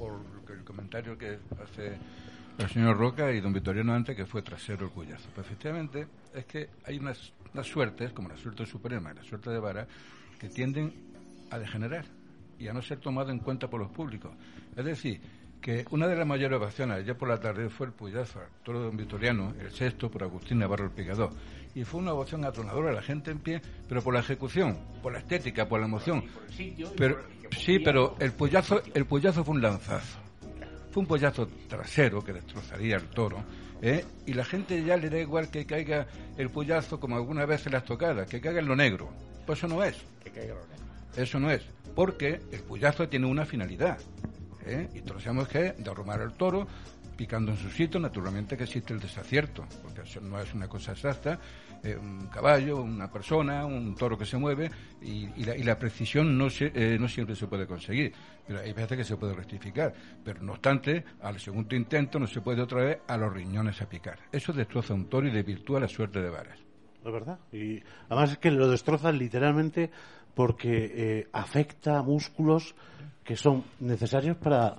[0.00, 1.98] por el comentario que hace
[2.56, 5.28] el señor Roca y don Victoriano antes, que fue trasero el puyazo.
[5.34, 9.50] Pero efectivamente es que hay unas, unas suertes, como la suerte suprema y la suerte
[9.50, 9.86] de vara,
[10.38, 10.94] que tienden
[11.50, 12.06] a degenerar
[12.58, 14.32] y a no ser tomado en cuenta por los públicos.
[14.74, 15.20] Es decir,
[15.60, 18.86] que una de las mayores ovaciones ya por la tarde fue el Puyazo, todo de
[18.86, 21.30] don Victoriano, el sexto por Agustín Navarro el Picador.
[21.74, 25.18] Y fue una ovación atronadora, la gente en pie, pero por la ejecución, por la
[25.18, 26.24] estética, por la emoción.
[26.96, 27.20] Pero,
[27.56, 30.18] sí, pero el pollazo, el pollazo fue un lanzazo.
[30.90, 33.44] Fue un pollazo trasero que destrozaría el toro
[33.80, 34.04] ¿eh?
[34.26, 37.84] y la gente ya le da igual que caiga el puyazo como algunas veces las
[37.84, 39.08] tocadas, que caiga en lo negro.
[39.46, 39.96] Pues eso no es.
[40.22, 40.86] Que caiga lo negro.
[41.16, 41.62] Eso no es,
[41.94, 43.98] porque el puyazo tiene una finalidad.
[44.64, 44.88] ¿eh?
[44.94, 46.66] Y todos sabemos que es derrumbar el toro,
[47.16, 50.92] picando en su sitio, naturalmente que existe el desacierto, porque eso no es una cosa
[50.92, 51.38] exacta,
[51.82, 54.70] eh, un caballo, una persona, un toro que se mueve,
[55.00, 58.12] y, y, la, y la, precisión no, se, eh, no siempre se puede conseguir,
[58.46, 62.40] pero hay veces que se puede rectificar, pero no obstante, al segundo intento no se
[62.40, 64.18] puede otra vez a los riñones a picar.
[64.30, 66.58] Eso destroza un toro y desvirtúa la suerte de varas.
[67.04, 69.90] Es verdad, y además es que lo destrozan literalmente
[70.34, 72.74] porque eh, afecta a músculos
[73.24, 74.76] que son necesarios para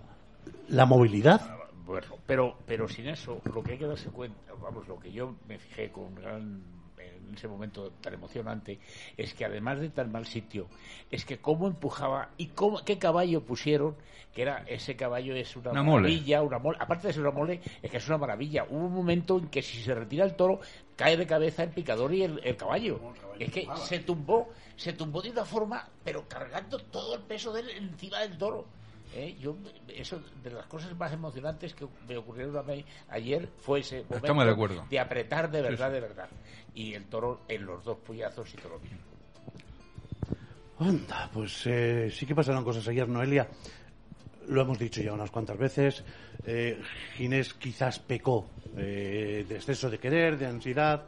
[0.69, 1.57] la movilidad.
[1.85, 5.35] Bueno, pero, pero sin eso, lo que hay que darse cuenta, vamos, lo que yo
[5.47, 8.79] me fijé con gran en ese momento tan emocionante
[9.17, 10.67] es que además de tan mal sitio
[11.09, 13.95] es que cómo empujaba y cómo, qué caballo pusieron
[14.33, 16.77] que era ese caballo es una, una maravilla una mole.
[16.79, 18.65] Aparte de ser una mole es que es una maravilla.
[18.69, 20.61] Hubo un momento en que si se retira el toro
[20.95, 22.99] cae de cabeza el picador y el, el caballo.
[23.37, 27.61] Es que se tumbó se tumbó de una forma pero cargando todo el peso de
[27.61, 28.65] él encima del toro
[29.13, 29.35] ¿Eh?
[29.39, 29.57] Yo,
[29.89, 34.33] eso de las cosas más emocionantes que me ocurrieron a mí ayer fue ese momento
[34.33, 34.85] de, acuerdo.
[34.89, 35.93] de, apretar de verdad, sí, sí.
[35.93, 36.29] de verdad.
[36.73, 38.97] Y el toro en los dos puyazos y todo bien.
[40.79, 43.47] Anda, pues eh, sí que pasaron cosas ayer, Noelia.
[44.47, 46.03] Lo hemos dicho ya unas cuantas veces.
[46.45, 46.81] Eh,
[47.15, 51.03] Ginés quizás pecó eh, de exceso de querer, de ansiedad,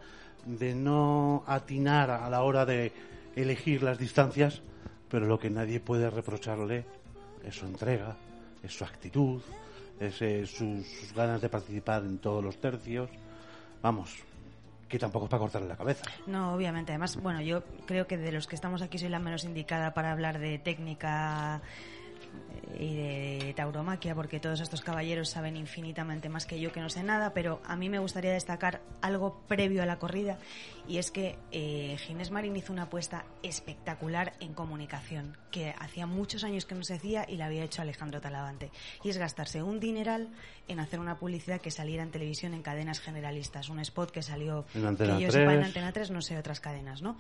[0.46, 2.92] de no atinar a la hora de
[3.36, 4.62] elegir las distancias,
[5.10, 6.86] pero lo que nadie puede reprocharle
[7.44, 8.16] es su entrega,
[8.62, 9.42] es su actitud,
[10.00, 13.10] es eh, sus, sus, ganas de participar en todos los tercios.
[13.82, 14.24] Vamos,
[14.88, 16.06] que tampoco es para cortarle la cabeza.
[16.28, 16.92] No, obviamente.
[16.92, 20.12] Además, bueno, yo creo que de los que estamos aquí soy la menos indicada para
[20.12, 21.62] hablar de técnica
[22.80, 27.04] y de tauromaquia porque todos estos caballeros saben infinitamente más que yo que no sé
[27.04, 30.38] nada pero a mí me gustaría destacar algo previo a la corrida
[30.88, 36.44] y es que eh, Ginés Marín hizo una apuesta espectacular en comunicación que hacía muchos
[36.44, 38.72] años que no se hacía y la había hecho Alejandro Talavante
[39.04, 40.30] y es gastarse un dineral
[40.68, 44.66] en hacer una publicidad que saliera en televisión en cadenas generalistas un spot que salió
[44.74, 45.44] en Antena, que yo 3.
[45.44, 47.18] sepa en Antena 3 no sé otras cadenas ¿no?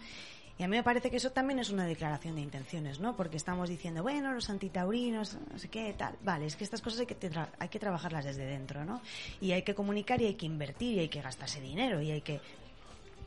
[0.57, 3.15] Y a mí me parece que eso también es una declaración de intenciones, ¿no?
[3.15, 6.15] Porque estamos diciendo, bueno, los antitaurinos, no sé qué, tal.
[6.23, 7.17] Vale, es que estas cosas hay que,
[7.59, 9.01] hay que trabajarlas desde dentro, ¿no?
[9.41, 12.21] Y hay que comunicar y hay que invertir y hay que gastarse dinero y hay
[12.21, 12.39] que...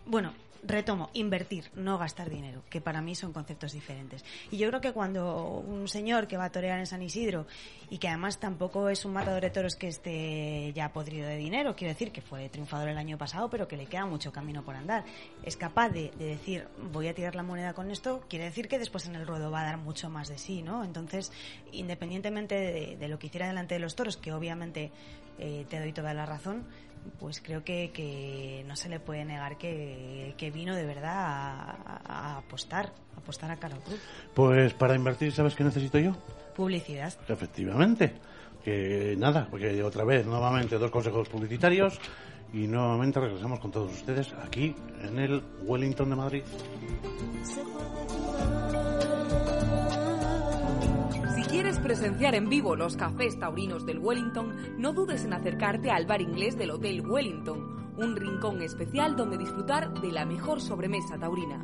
[0.06, 0.32] Bueno,
[0.62, 4.24] retomo, invertir, no gastar dinero, que para mí son conceptos diferentes.
[4.50, 7.46] Y yo creo que cuando un señor que va a torear en San Isidro
[7.90, 11.76] y que además tampoco es un matador de toros que esté ya podrido de dinero,
[11.76, 14.76] quiero decir que fue triunfador el año pasado, pero que le queda mucho camino por
[14.76, 15.04] andar,
[15.42, 18.78] es capaz de, de decir voy a tirar la moneda con esto, quiere decir que
[18.78, 20.84] después en el ruedo va a dar mucho más de sí, ¿no?
[20.84, 21.32] Entonces,
[21.72, 24.90] independientemente de, de lo que hiciera delante de los toros, que obviamente
[25.38, 26.64] eh, te doy toda la razón,
[27.18, 32.00] pues creo que, que, no se le puede negar que, que vino de verdad a,
[32.04, 34.00] a, apostar, a apostar a Caro Cruz.
[34.34, 36.16] Pues para invertir, ¿sabes qué necesito yo?
[36.54, 37.12] Publicidad.
[37.28, 38.14] Efectivamente.
[38.64, 42.00] Que nada, porque otra vez, nuevamente, dos consejos publicitarios
[42.52, 46.42] y nuevamente regresamos con todos ustedes aquí en el Wellington de Madrid.
[51.56, 56.20] Quieres presenciar en vivo los cafés taurinos del Wellington, no dudes en acercarte al bar
[56.20, 61.62] inglés del Hotel Wellington, un rincón especial donde disfrutar de la mejor sobremesa taurina.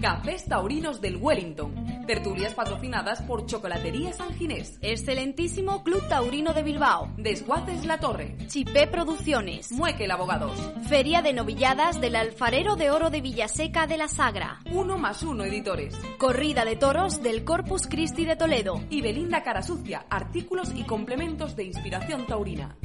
[0.00, 1.91] Cafés Taurinos del Wellington.
[2.06, 4.78] Tertulias patrocinadas por Chocolatería San Ginés.
[4.82, 7.12] Excelentísimo Club Taurino de Bilbao.
[7.16, 8.36] Desguaces La Torre.
[8.48, 9.70] Chipé Producciones.
[9.72, 10.52] Muequel Abogados.
[10.88, 14.60] Feria de Novilladas del Alfarero de Oro de Villaseca de la Sagra.
[14.72, 15.94] Uno más uno editores.
[16.18, 18.82] Corrida de toros del Corpus Christi de Toledo.
[18.90, 20.06] Y Belinda Carasucia.
[20.10, 22.76] Artículos y complementos de inspiración taurina.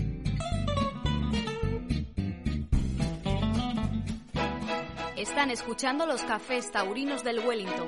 [5.17, 7.87] Están escuchando los cafés taurinos del Wellington.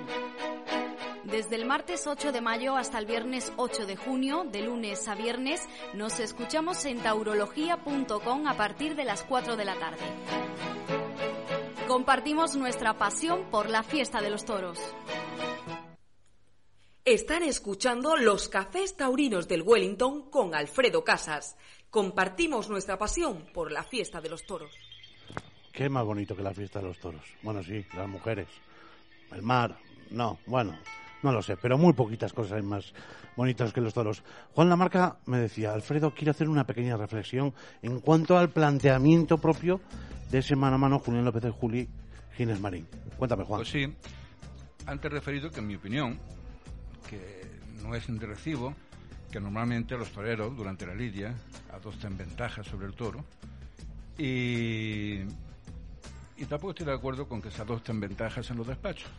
[1.32, 5.14] Desde el martes 8 de mayo hasta el viernes 8 de junio, de lunes a
[5.14, 5.62] viernes,
[5.94, 10.02] nos escuchamos en taurología.com a partir de las 4 de la tarde.
[11.88, 14.80] Compartimos nuestra pasión por la fiesta de los toros.
[17.06, 21.58] Están escuchando los cafés taurinos del Wellington con Alfredo Casas.
[21.92, 24.72] Compartimos nuestra pasión por la fiesta de los toros.
[25.72, 27.22] Qué más bonito que la fiesta de los toros.
[27.44, 28.48] Bueno, sí, las mujeres.
[29.32, 29.78] El mar,
[30.10, 30.76] no, bueno,
[31.24, 32.94] no lo sé, pero muy poquitas cosas hay más
[33.36, 34.24] bonitas que los toros.
[34.54, 39.82] Juan Lamarca me decía, Alfredo, quiero hacer una pequeña reflexión en cuanto al planteamiento propio
[40.32, 41.90] de ese mano a mano Julián López de Juli,
[42.36, 42.88] Gines Marín.
[43.18, 43.60] Cuéntame, Juan.
[43.60, 43.94] Pues sí,
[44.86, 46.20] antes referido que en mi opinión,
[47.10, 47.50] que
[47.82, 48.28] no es de
[49.32, 51.36] que normalmente los toreros durante la lidia
[51.72, 53.24] adopta en ventaja sobre el toro.
[54.18, 55.20] Y,
[56.36, 59.10] y tampoco estoy de acuerdo con que se adopten ventajas en los despachos.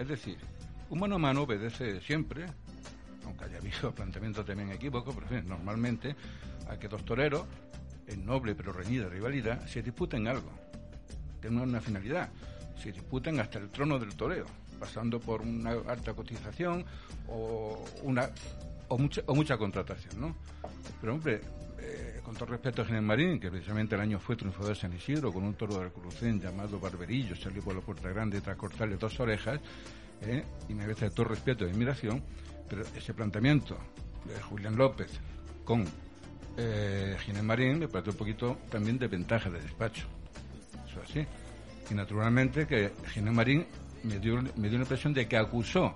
[0.00, 0.38] Es decir,
[0.88, 2.46] un mano a mano obedece siempre,
[3.26, 6.16] aunque haya habido planteamientos también equívocos, pero normalmente
[6.70, 7.44] a que dos toreros,
[8.06, 10.50] en noble pero reñida rivalidad, se disputen algo.
[11.42, 12.30] Tienen una finalidad.
[12.82, 14.46] Se disputan hasta el trono del toreo,
[14.78, 16.82] pasando por una alta cotización
[17.28, 18.30] o una
[18.88, 20.34] o mucha, o mucha contratación, ¿no?
[21.02, 21.42] Pero hombre,
[21.82, 24.92] eh, con todo respeto a Ginés Marín, que precisamente el año fue triunfador de San
[24.92, 28.96] Isidro con un toro de Crucén llamado Barberillo, salió por la puerta grande tras cortarle
[28.96, 29.60] dos orejas,
[30.22, 30.44] ¿eh?
[30.68, 32.22] y me parece de todo respeto y admiración,
[32.68, 33.76] pero ese planteamiento
[34.24, 35.10] de Julián López
[35.64, 35.84] con
[36.56, 40.06] eh, Ginés Marín me parece un poquito también de ventaja de despacho.
[40.88, 41.26] Eso así.
[41.90, 43.66] Y naturalmente que Ginés Marín
[44.02, 45.94] me dio, me dio la impresión de que acusó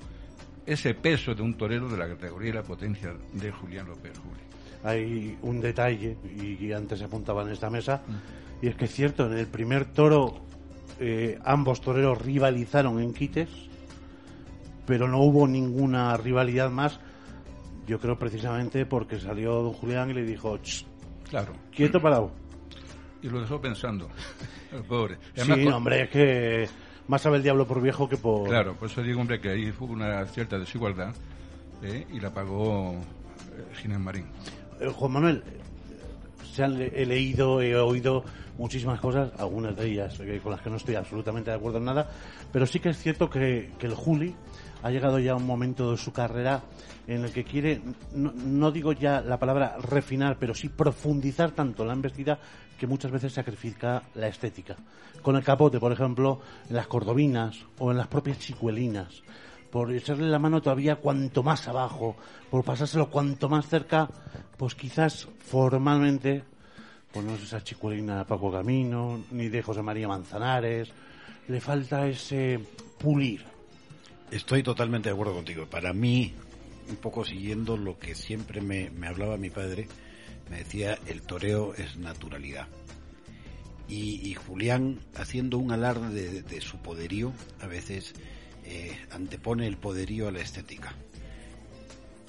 [0.66, 4.53] ese peso de un torero de la categoría y la potencia de Julián López Juli.
[4.84, 8.02] Hay un detalle, y, antes se apuntaba en esta mesa,
[8.60, 10.34] y es que es cierto, en el primer toro
[11.00, 13.48] eh, ambos toreros rivalizaron en quites,
[14.86, 17.00] pero no hubo ninguna rivalidad más,
[17.86, 20.58] yo creo precisamente porque salió don Julián y le dijo,
[21.28, 21.52] claro.
[21.74, 22.30] quieto parado.
[23.22, 24.08] Y lo dejó pensando,
[24.72, 25.16] el pobre.
[25.34, 26.68] sí, hombre, es que
[27.08, 28.48] más sabe el diablo por viejo que por...
[28.48, 31.14] Claro, por eso digo, hombre, que ahí hubo una cierta desigualdad
[31.82, 32.06] ¿eh?
[32.12, 34.26] y la pagó eh, Ginés Marín.
[34.84, 35.42] Eh, Juan Manuel,
[36.52, 38.24] se han, he leído, he oído
[38.58, 42.08] muchísimas cosas, algunas de ellas con las que no estoy absolutamente de acuerdo en nada,
[42.52, 44.34] pero sí que es cierto que, que el Juli
[44.82, 46.62] ha llegado ya a un momento de su carrera
[47.06, 47.80] en el que quiere,
[48.14, 52.38] no, no, digo ya la palabra refinar, pero sí profundizar tanto la embestida
[52.78, 54.76] que muchas veces sacrifica la estética.
[55.22, 59.22] Con el capote, por ejemplo, en las cordobinas o en las propias chicuelinas,
[59.74, 62.14] por echarle la mano todavía cuanto más abajo,
[62.48, 64.08] por pasárselo cuanto más cerca,
[64.56, 66.44] pues quizás formalmente,
[67.10, 70.92] pues no es esa chicuelina de Paco Camino, ni de José María Manzanares,
[71.48, 72.60] le falta ese
[73.00, 73.44] pulir.
[74.30, 75.66] Estoy totalmente de acuerdo contigo.
[75.66, 76.32] Para mí,
[76.88, 79.88] un poco siguiendo lo que siempre me, me hablaba mi padre,
[80.50, 82.68] me decía, el toreo es naturalidad.
[83.88, 88.14] Y Julián, haciendo un alarde de, su poderío, a veces
[88.64, 90.94] eh, antepone el poderío a la estética.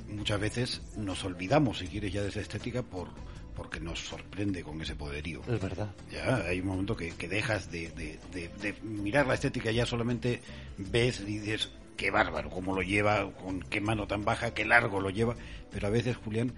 [0.08, 3.10] Muchas veces nos olvidamos, si quieres, ya de esa estética por
[3.56, 5.42] porque nos sorprende con ese poderío.
[5.48, 5.90] Es verdad.
[6.12, 8.20] Ya hay un momento que, que dejas de, de,
[8.62, 10.42] de, mirar la estética, ya solamente
[10.78, 15.00] ves y dices, qué bárbaro, cómo lo lleva, con qué mano tan baja, qué largo
[15.00, 15.36] lo lleva.
[15.72, 16.54] Pero a veces Julián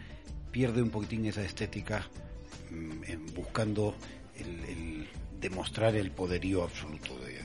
[0.52, 2.08] pierde un poquitín esa estética
[2.72, 3.96] mm, en buscando
[4.36, 5.08] el,
[5.40, 7.38] demostrar el poderío absoluto de,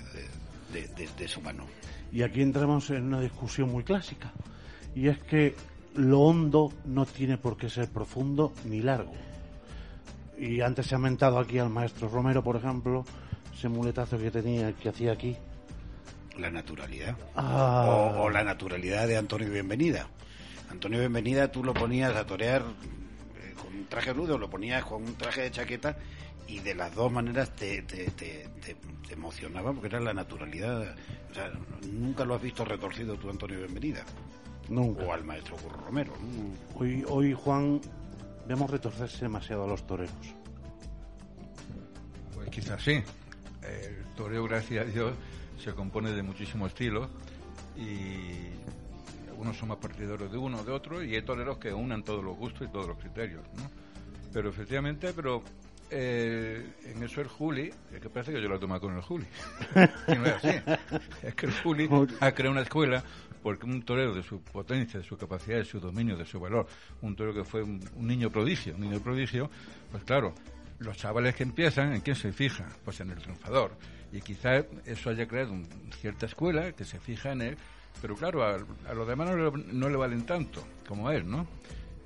[1.27, 1.65] su mano.
[2.13, 4.33] Y aquí entramos en una discusión muy clásica,
[4.95, 5.55] y es que
[5.95, 9.13] lo hondo no tiene por qué ser profundo ni largo.
[10.39, 13.05] Y antes se ha mentado aquí al maestro Romero, por ejemplo,
[13.55, 15.37] ese muletazo que tenía, que hacía aquí.
[16.39, 17.17] La naturalidad.
[17.37, 17.85] Ah.
[17.87, 20.09] O, o, la naturalidad de Antonio Bienvenida.
[20.71, 25.03] Antonio Bienvenida tú lo ponías a torear eh, con un traje rudo, lo ponías con
[25.05, 25.97] un traje de chaqueta
[26.53, 28.77] y de las dos maneras te, te, te, te,
[29.11, 30.95] emocionaba porque era la naturalidad.
[31.31, 31.51] O sea,
[31.91, 34.05] nunca lo has visto retorcido tú, Antonio Bienvenida.
[34.69, 35.03] Nunca.
[35.03, 36.13] O al maestro Curro Romero.
[36.75, 37.81] Hoy, hoy, Juan,
[38.47, 40.15] vemos retorcerse demasiado a los toreros.
[42.35, 43.03] Pues quizás sí.
[43.63, 45.15] El toreo, gracias a Dios,
[45.59, 47.09] se compone de muchísimos estilos
[47.77, 48.51] y
[49.39, 52.23] unos son más partidarios de uno o de otro y hay toreros que unan todos
[52.23, 53.71] los gustos y todos los criterios, ¿no?
[54.33, 55.43] Pero efectivamente, pero
[55.93, 59.03] eh, en eso el Juli, es que parece que yo lo he tomado con el
[59.03, 59.27] Juli.
[60.09, 60.59] y no es así.
[61.23, 61.89] Es que el Juli
[62.21, 63.03] ha creado una escuela
[63.43, 66.67] porque un torero de su potencia, de su capacidad, de su dominio, de su valor,
[67.03, 69.51] un torero que fue un, un niño prodigio, un niño prodigio,
[69.91, 70.35] pues claro,
[70.79, 72.69] los chavales que empiezan, ¿en quién se fija?
[72.85, 73.73] Pues en el triunfador.
[74.13, 75.67] Y quizá eso haya creado una
[76.01, 77.59] cierta escuela que se fija en él
[78.01, 78.59] pero claro, a,
[78.95, 79.31] los demás
[79.73, 81.47] no le, valen tanto como a él, ¿no?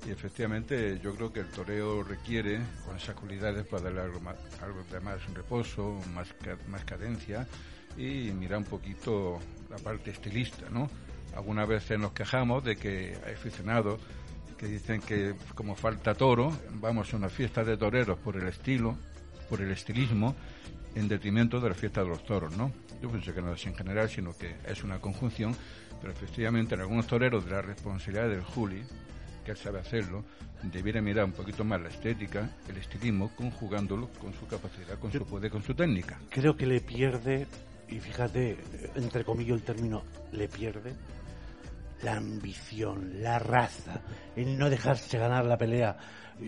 [0.05, 2.59] Y efectivamente yo creo que el toreo requiere,
[2.95, 6.33] esas cualidades, para darle algo, más, algo de más reposo, más,
[6.67, 7.47] más cadencia
[7.97, 9.39] y mirar un poquito
[9.69, 10.89] la parte estilista, ¿no?
[11.35, 13.99] Algunas veces nos quejamos de que hay aficionados
[14.57, 18.97] que dicen que como falta toro, vamos a una fiesta de toreros por el estilo,
[19.49, 20.35] por el estilismo,
[20.95, 22.71] en detrimento de la fiesta de los toros, ¿no?
[23.01, 25.55] Yo pienso que no es en general, sino que es una conjunción,
[26.01, 28.83] pero efectivamente en algunos toreros de la responsabilidad del Juli,
[29.47, 30.25] que él sabe hacerlo,
[30.61, 35.25] debiera mirar un poquito más la estética, el estilismo, conjugándolo con su capacidad, con su
[35.25, 36.19] poder, con su técnica.
[36.29, 37.47] Creo que le pierde,
[37.87, 38.57] y fíjate,
[38.95, 40.93] entre comillas el término le pierde,
[42.03, 44.01] la ambición, la raza,
[44.35, 45.97] el no dejarse ganar la pelea.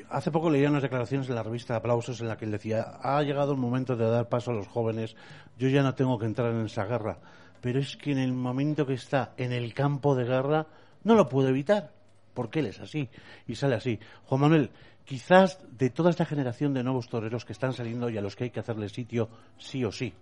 [0.09, 3.23] Hace poco leía unas declaraciones en la revista Aplausos en la que él decía, ha
[3.23, 5.15] llegado el momento de dar paso a los jóvenes,
[5.57, 7.17] yo ya no tengo que entrar en esa guerra,
[7.61, 10.67] pero es que en el momento que está en el campo de guerra
[11.05, 11.93] no lo puedo evitar,
[12.39, 13.09] porque él es así
[13.47, 13.99] y sale así.
[14.23, 14.69] Juan Manuel,
[15.03, 18.45] quizás de toda esta generación de nuevos toreros que están saliendo y a los que
[18.45, 19.27] hay que hacerle sitio
[19.57, 20.13] sí o sí,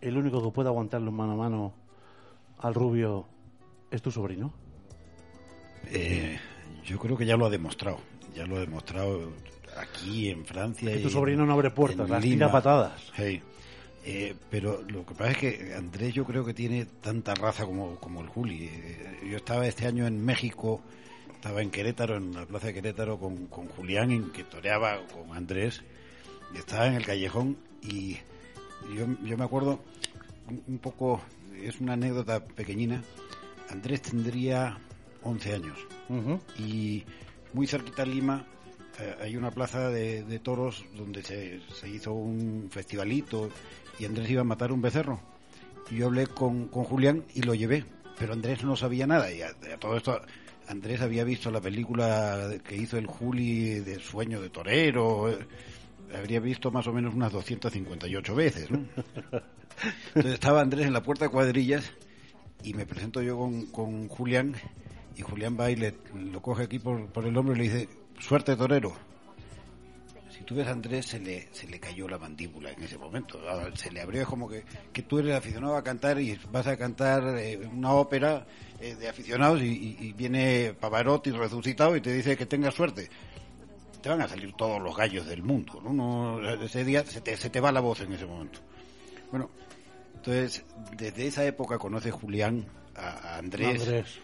[0.00, 1.74] el único que puede aguantarle mano a mano
[2.58, 3.28] al rubio
[3.88, 4.52] es tu sobrino.
[5.92, 6.40] Eh,
[6.84, 8.00] yo creo que ya lo ha demostrado.
[8.34, 9.30] Ya lo ha demostrado
[9.78, 10.90] aquí en Francia.
[10.90, 13.12] Que y tu sobrino no abre puertas, las tira patadas.
[14.06, 17.96] Eh, pero lo que pasa es que Andrés yo creo que tiene tanta raza como,
[17.96, 18.64] como el Juli.
[18.64, 20.82] Eh, yo estaba este año en México,
[21.44, 25.36] estaba en Querétaro, en la plaza de Querétaro con, con Julián, en que toreaba con
[25.36, 25.82] Andrés.
[26.54, 28.14] y Estaba en el callejón y
[28.96, 29.78] yo, yo me acuerdo
[30.48, 31.20] un, un poco,
[31.62, 33.04] es una anécdota pequeñina.
[33.68, 34.78] Andrés tendría
[35.22, 35.78] 11 años
[36.58, 37.04] y
[37.52, 38.46] muy cerquita de Lima
[38.98, 43.50] eh, hay una plaza de, de toros donde se, se hizo un festivalito
[43.98, 45.20] y Andrés iba a matar un becerro.
[45.90, 47.84] Y yo hablé con, con Julián y lo llevé,
[48.18, 50.22] pero Andrés no sabía nada y a, a todo esto
[50.68, 55.46] Andrés había visto la película que hizo el Juli de Sueño de Torero, eh,
[56.16, 58.70] habría visto más o menos unas 258 veces.
[58.70, 58.78] ¿no?
[60.08, 61.92] Entonces estaba Andrés en la puerta de cuadrillas
[62.62, 64.54] y me presento yo con, con Julián
[65.16, 67.88] y Julián va y le, lo coge aquí por, por el hombro y le dice,
[68.18, 68.94] suerte torero.
[70.30, 73.40] Si tú ves a Andrés se le, se le cayó la mandíbula en ese momento,
[73.48, 76.66] Ah, se le abrió es como que, que tú eres aficionado a cantar y vas
[76.66, 78.44] a cantar eh, una ópera
[78.84, 83.08] eh, de aficionados y, viene Pavarotti resucitado y te dice que tengas suerte.
[84.02, 85.92] Te van a salir todos los gallos del mundo, ¿no?
[85.94, 88.60] No, ese día se te, se te va la voz en ese momento.
[89.30, 89.50] Bueno,
[90.16, 90.64] entonces,
[90.96, 94.18] desde esa época conoce Julián a, a Andrés, Andrés.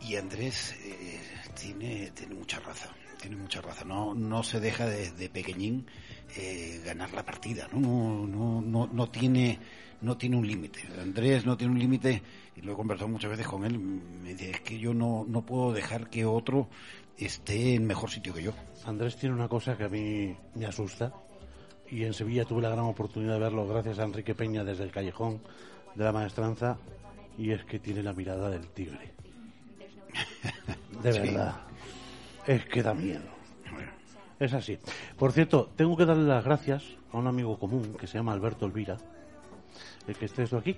[0.00, 1.20] y Andrés eh,
[1.60, 2.88] tiene, tiene mucha raza,
[3.20, 3.84] tiene mucha raza.
[3.84, 5.86] No, no se deja desde pequeñín
[6.36, 7.78] eh, ganar la partida, ¿no?
[7.78, 9.58] No, no, no, no tiene,
[10.02, 10.80] no tiene un límite.
[11.00, 12.22] Andrés no tiene un límite
[12.56, 13.78] y lo he conversado muchas veces con él.
[13.78, 16.68] Me dice, es que yo no, no puedo dejar que otro
[17.16, 18.52] esté en mejor sitio que yo.
[18.84, 21.12] Andrés tiene una cosa que a mí me asusta
[21.90, 24.90] y en Sevilla tuve la gran oportunidad de verlo gracias a Enrique Peña desde el
[24.90, 25.40] callejón
[25.94, 26.78] de la maestranza
[27.38, 29.12] y es que tiene la mirada del tigre.
[31.02, 31.18] De Sí.
[31.20, 31.56] verdad.
[32.46, 33.22] Es que da miedo.
[34.38, 34.76] Es así.
[35.16, 36.82] Por cierto, tengo que darle las gracias
[37.12, 38.98] a un amigo común que se llama Alberto Elvira,
[40.06, 40.76] el que esté esto aquí.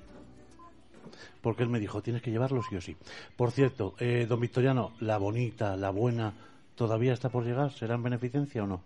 [1.41, 2.97] Porque él me dijo, tienes que llevarlo sí o sí.
[3.37, 6.33] Por cierto, eh, don Victoriano, la bonita, la buena,
[6.75, 7.71] ¿todavía está por llegar?
[7.73, 8.83] ¿Será en beneficencia o no?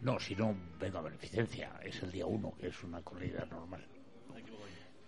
[0.00, 1.72] No, si no, vengo a beneficencia.
[1.82, 3.84] Es el día uno, que es una corrida normal.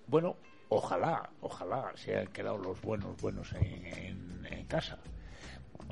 [0.06, 0.36] Bueno,
[0.68, 4.98] ojalá, ojalá se hayan quedado los buenos, buenos en, en- en casa.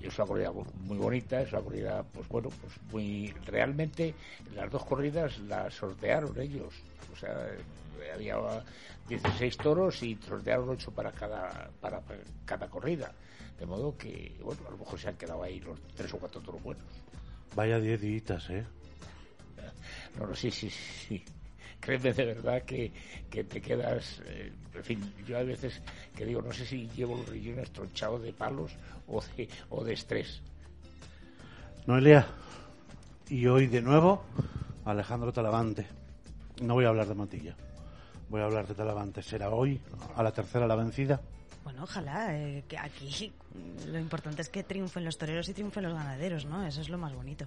[0.01, 3.33] Es una corrida muy bonita, es una corrida, pues bueno, pues muy.
[3.47, 4.15] Realmente
[4.55, 6.75] las dos corridas las sortearon ellos.
[7.13, 7.49] O sea,
[8.13, 8.37] había
[9.09, 12.03] 16 toros y sortearon 8 para cada, para
[12.45, 13.13] cada corrida.
[13.59, 16.41] De modo que, bueno, a lo mejor se han quedado ahí los tres o cuatro
[16.41, 16.85] toros buenos.
[17.55, 18.65] Vaya diez días, ¿eh?
[20.19, 21.25] No, no, sí, sí, sí.
[21.83, 22.93] Créeme de verdad que,
[23.29, 24.23] que te quedas.
[24.27, 25.83] eh, en fin, yo a veces
[26.17, 28.73] que digo, no sé si llevo los riñones tronchados de palos
[29.09, 30.41] o de, o de estrés.
[31.87, 32.27] Noelia,
[33.29, 34.23] y hoy de nuevo
[34.85, 35.87] Alejandro Talavante.
[36.63, 37.57] No voy a hablar de Matilla,
[38.29, 39.23] voy a hablar de Talavante.
[39.23, 39.81] ¿Será hoy
[40.15, 41.21] a la tercera la vencida?
[41.65, 43.33] Bueno, ojalá, eh, que aquí
[43.89, 46.65] lo importante es que triunfen los toreros y triunfen los ganaderos, ¿no?
[46.65, 47.47] Eso es lo más bonito.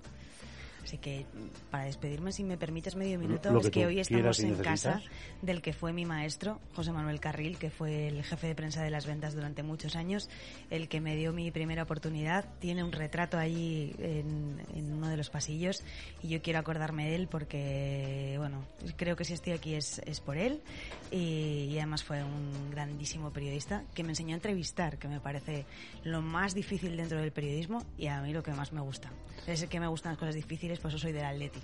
[0.86, 1.26] Así que,
[1.72, 5.02] para despedirme, si me permites medio minuto, lo es que que hoy estamos en casa
[5.42, 8.92] del que fue mi maestro, José Manuel Carril, que fue el jefe de prensa de
[8.92, 10.30] las ventas durante muchos años,
[10.70, 12.46] el que me dio mi primera oportunidad.
[12.60, 15.84] Tiene un retrato ahí en, en uno de los pasillos
[16.22, 18.64] y yo quiero acordarme de él porque, bueno,
[18.96, 20.62] creo que si estoy aquí es, es por él
[21.10, 25.66] y, y además fue un grandísimo periodista que me enseñó a entrevistar, que me parece
[26.04, 29.12] lo más difícil dentro del periodismo y a mí lo que más me gusta.
[29.48, 31.60] Es que me gustan las cosas difíciles, por eso soy del Atleti.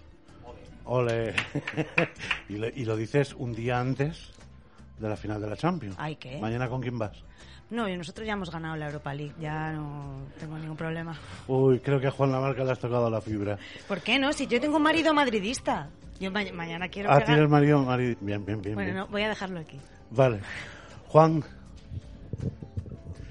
[0.86, 1.34] Ole.
[2.50, 4.32] y, lo, y lo dices un día antes
[4.98, 5.96] de la final de la Champions.
[6.00, 6.40] Ay, ¿qué?
[6.40, 7.24] ¿Mañana con quién vas?
[7.70, 11.18] No, nosotros ya hemos ganado la Europa League, ya no tengo ningún problema.
[11.48, 13.58] Uy, creo que a Juan Lamarca le has tocado la fibra.
[13.88, 14.34] ¿Por qué no?
[14.34, 15.90] Si yo tengo un marido madridista.
[16.20, 18.16] Yo ma- mañana quiero Ah, tienes marido, marido.
[18.22, 18.76] Bien, bien, bien.
[18.76, 18.98] Bueno, bien.
[18.98, 19.80] no, voy a dejarlo aquí.
[20.12, 20.42] Vale.
[21.08, 21.44] Juan,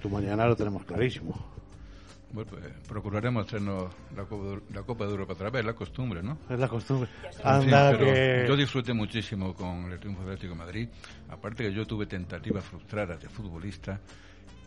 [0.00, 1.49] tu mañana lo tenemos clarísimo.
[2.32, 6.38] Bueno, pues procuraremos traernos la Copa, la Copa de Europa otra vez, la costumbre, ¿no?
[6.48, 7.10] Es la costumbre.
[7.24, 8.44] En fin, Anda, que...
[8.46, 10.88] Yo disfruté muchísimo con el triunfo del Atlético de Madrid.
[11.28, 14.00] Aparte que yo tuve tentativas frustradas de futbolista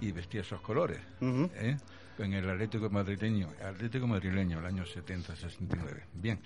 [0.01, 0.99] y vestía esos colores.
[1.21, 1.77] ¿eh?
[2.19, 6.03] En el Atlético madrileño, Atlético madrileño, el año 70-69.
[6.13, 6.39] Bien.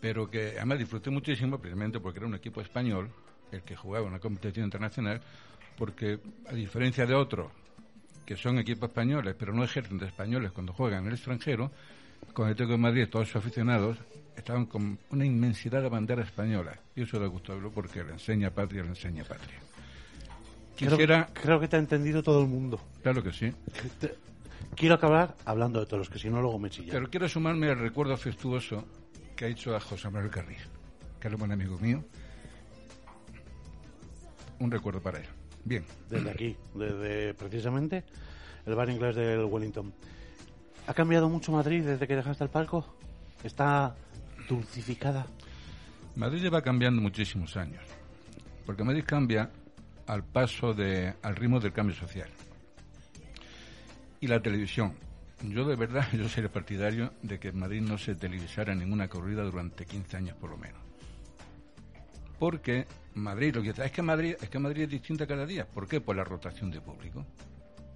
[0.00, 3.10] Pero que además disfruté muchísimo, precisamente porque era un equipo español
[3.50, 5.20] el que jugaba una competición internacional,
[5.76, 7.50] porque a diferencia de otros
[8.30, 11.72] que son equipos españoles, pero no ejercen de españoles cuando juegan en el extranjero,
[12.32, 13.98] con el Atlético de Madrid, todos sus aficionados
[14.36, 16.78] estaban con una inmensidad de banderas españolas.
[16.94, 19.58] Y eso le gustó porque le enseña patria, le enseña patria.
[20.76, 22.80] Creo- Quisiera, creo que te ha entendido todo el mundo.
[23.02, 23.52] claro que sí,
[24.76, 26.92] Quiero acabar hablando de todos, que si no luego me chillan.
[26.92, 28.86] pero quiero sumarme al recuerdo afectuoso
[29.34, 30.58] que ha hecho a José Manuel Carril,
[31.18, 32.04] que es un buen amigo mío.
[34.60, 35.26] Un recuerdo para él.
[35.64, 38.04] Bien, Desde aquí, desde precisamente
[38.66, 39.92] el bar inglés del Wellington.
[40.86, 42.96] ¿Ha cambiado mucho Madrid desde que dejaste el palco?
[43.44, 43.94] ¿Está
[44.48, 45.26] dulcificada?
[46.16, 47.84] Madrid lleva cambiando muchísimos años,
[48.66, 49.50] porque Madrid cambia
[50.06, 52.28] al paso de, al ritmo del cambio social.
[54.20, 54.94] Y la televisión.
[55.42, 59.42] Yo de verdad, yo sería partidario de que en Madrid no se televisara ninguna corrida
[59.44, 60.80] durante 15 años por lo menos.
[62.38, 65.66] Porque Madrid, lo que es que Madrid, es que Madrid es distinta cada día.
[65.66, 66.00] ¿Por qué?
[66.00, 67.24] Por la rotación de público.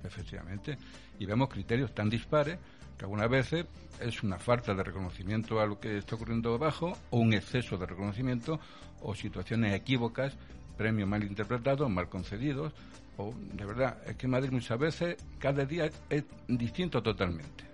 [0.02, 0.76] Efectivamente.
[1.18, 2.58] Y vemos criterios tan dispares
[2.98, 3.66] que algunas veces
[4.00, 7.86] es una falta de reconocimiento a lo que está ocurriendo abajo o un exceso de
[7.86, 8.60] reconocimiento
[9.02, 10.36] o situaciones equívocas,
[10.76, 12.72] premios mal interpretados, mal concedidos.
[13.16, 17.64] O, de verdad, es que Madrid muchas veces, cada día es distinto totalmente.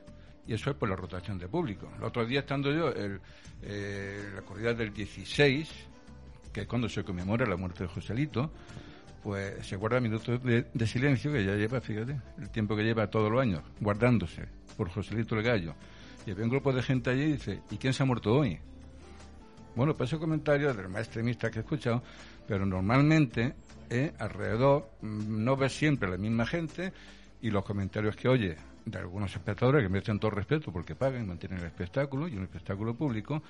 [0.47, 1.91] Y eso es por la rotación de público.
[1.97, 3.20] El otro día, estando yo en
[4.34, 5.89] la corrida del 16,
[6.53, 8.51] que cuando se conmemora la muerte de Joselito,
[9.22, 13.09] pues se guarda minutos de, de silencio que ya lleva, fíjate, el tiempo que lleva
[13.09, 14.46] todos los años, guardándose
[14.76, 15.74] por Joselito el Gallo.
[16.26, 18.59] Y había un grupo de gente allí y dice, ¿y quién se ha muerto hoy?
[19.76, 22.03] Bueno, pues esos comentarios del más extremista que he escuchado,
[22.46, 23.55] pero normalmente
[23.88, 26.92] eh, alrededor mm, no ves siempre la misma gente
[27.40, 31.59] y los comentarios que oye de algunos espectadores que merecen todo respeto porque pagan, mantienen
[31.61, 33.43] el espectáculo y un espectáculo público,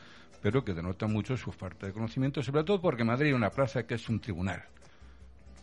[0.43, 3.85] pero que denotan mucho su falta de conocimiento, sobre todo porque Madrid es una plaza
[3.87, 4.63] que es un tribunal.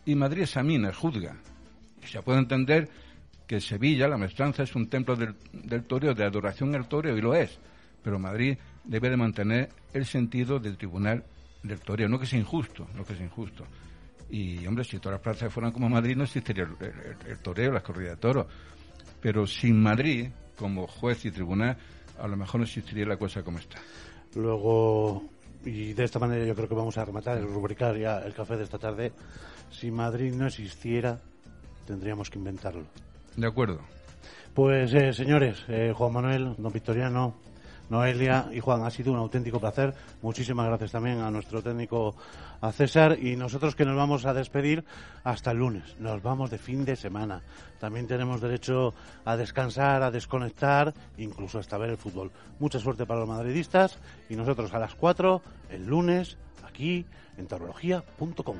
[0.04, 1.36] Y Madrid examina, juzga.
[2.02, 2.88] Y se puede entender
[3.46, 7.20] que Sevilla, la maestranza, es un templo del, del toreo, de adoración al toreo, y
[7.20, 7.58] lo es.
[8.02, 11.24] Pero Madrid debe de mantener el sentido del tribunal
[11.62, 13.64] del toreo, no que sea injusto, no que sea injusto.
[14.30, 17.72] Y, hombre, si todas las plazas fueran como Madrid, no existiría el, el- el toreo,
[17.72, 18.46] las corridas de toros.
[19.20, 21.76] Pero sin Madrid, como juez y tribunal,
[22.18, 23.78] a lo mejor no existiría la cosa como está.
[24.34, 25.24] Luego,
[25.64, 28.64] y de esta manera yo creo que vamos a rematar, rubricar ya el café de
[28.64, 29.12] esta tarde.
[29.70, 31.18] Si Madrid no existiera,
[31.86, 32.84] tendríamos que inventarlo.
[33.36, 33.80] De acuerdo.
[34.54, 37.36] Pues eh, señores, eh, Juan Manuel, don Victoriano,
[37.90, 39.94] Noelia y Juan, ha sido un auténtico placer.
[40.22, 42.14] Muchísimas gracias también a nuestro técnico,
[42.60, 44.84] a César, y nosotros que nos vamos a despedir
[45.24, 45.96] hasta el lunes.
[45.98, 47.42] Nos vamos de fin de semana.
[47.78, 52.30] También tenemos derecho a descansar, a desconectar, incluso hasta ver el fútbol.
[52.58, 56.36] Mucha suerte para los madridistas y nosotros a las 4 el lunes
[56.66, 58.56] aquí en taurología.com.